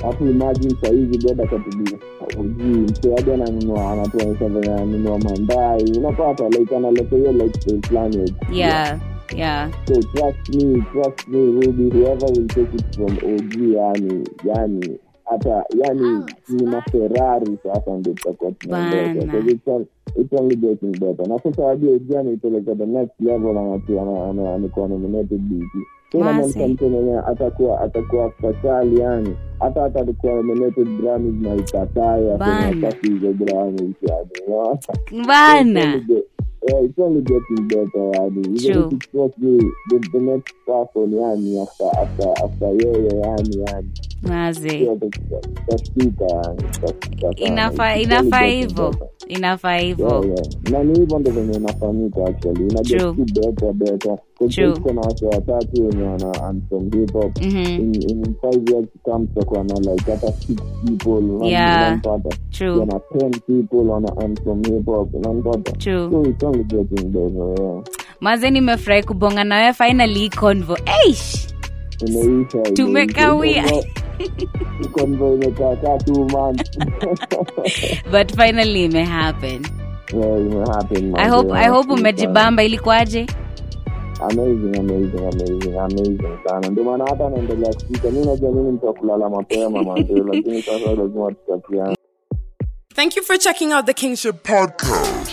[0.02, 1.98] hapo imagine sahizi boda katubia
[2.40, 5.92] ujui mseadi ananunua anatuonyesha venye ananunua mandai.
[5.98, 8.34] Unapata like analeta hiyo lifestyle fulani.
[8.52, 9.00] Ya yeah
[9.36, 9.70] yeah.
[9.86, 15.64] So trust me trust me Ruby whoever will take it from OG yani yani hata
[15.84, 19.80] yani ni maferari sasa ndio tutakuwa tunaendesha
[20.16, 21.28] it's only getting better.
[21.28, 26.30] Na sasa hadi OG anaipeleka the next level anatu- amekuwa nominated BET so Masi.
[26.30, 29.36] inamaanisha mtu mwenye atakuwa atakuwa fatali yani.
[29.60, 32.90] Hata hata alikuwa nominated Grammys na ikatae Bana.
[33.02, 36.02] hizo Grammys yani bana.
[36.68, 38.40] Yeah, it's only getting better yani.
[38.40, 39.58] Even if it's not me,
[39.90, 43.88] the, the next person yani after after after yeye yani yani.
[44.22, 45.10] Maze yani.
[47.36, 48.94] Inafaa inafaa hivyo.
[49.28, 50.24] Inafaa hivyo.
[50.70, 52.66] Na ni hivyo ndo venye inafanyika actually.
[52.66, 54.18] Ina get better.
[54.38, 59.26] Tuko na watu watatu wenye wana and hip hop in, in five years to come
[59.26, 61.88] tutakuwa na like hata six people Yeah.
[61.88, 62.86] unampata true.
[62.86, 66.10] Na ten people wana and hip hop unampata true.
[66.10, 67.82] So it's only getting better yeah.
[68.20, 70.78] Maze nimefurahi kubonga nawe finally hii convo.
[71.06, 71.46] Eish!
[72.74, 73.64] Tumekawia.
[74.92, 76.78] convo imekaa two months.
[78.12, 79.66] But finally imehappen.
[80.14, 83.26] Yeah, imehappen i hope, I hope umejibamba ilikuwaje
[84.20, 88.92] amazing amazing amazing amazing sana ndio maana hata anaendelea kupika mi najua mimi mtu wa
[88.94, 91.94] kulala mapema manze lakini sasa lazima tutakiana
[92.94, 95.30] Thank you for checking out the Kingship Podcast.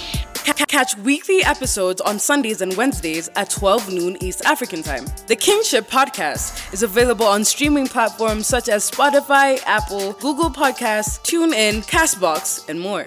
[0.68, 5.06] Catch weekly episodes on Sundays and Wednesdays at 12 noon East African time.
[5.28, 11.82] The Kingship Podcast is available on streaming platforms such as Spotify, Apple, Google Podcasts, TuneIn,
[11.90, 13.06] Castbox, and more.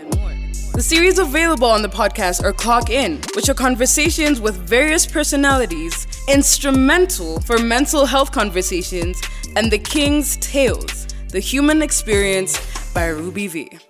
[0.79, 6.07] The series available on the podcast are Clock In, which are conversations with various personalities
[6.29, 9.21] instrumental for mental health conversations,
[9.57, 12.61] and The King's Tales, The Human Experience
[12.95, 13.88] by Ruby V.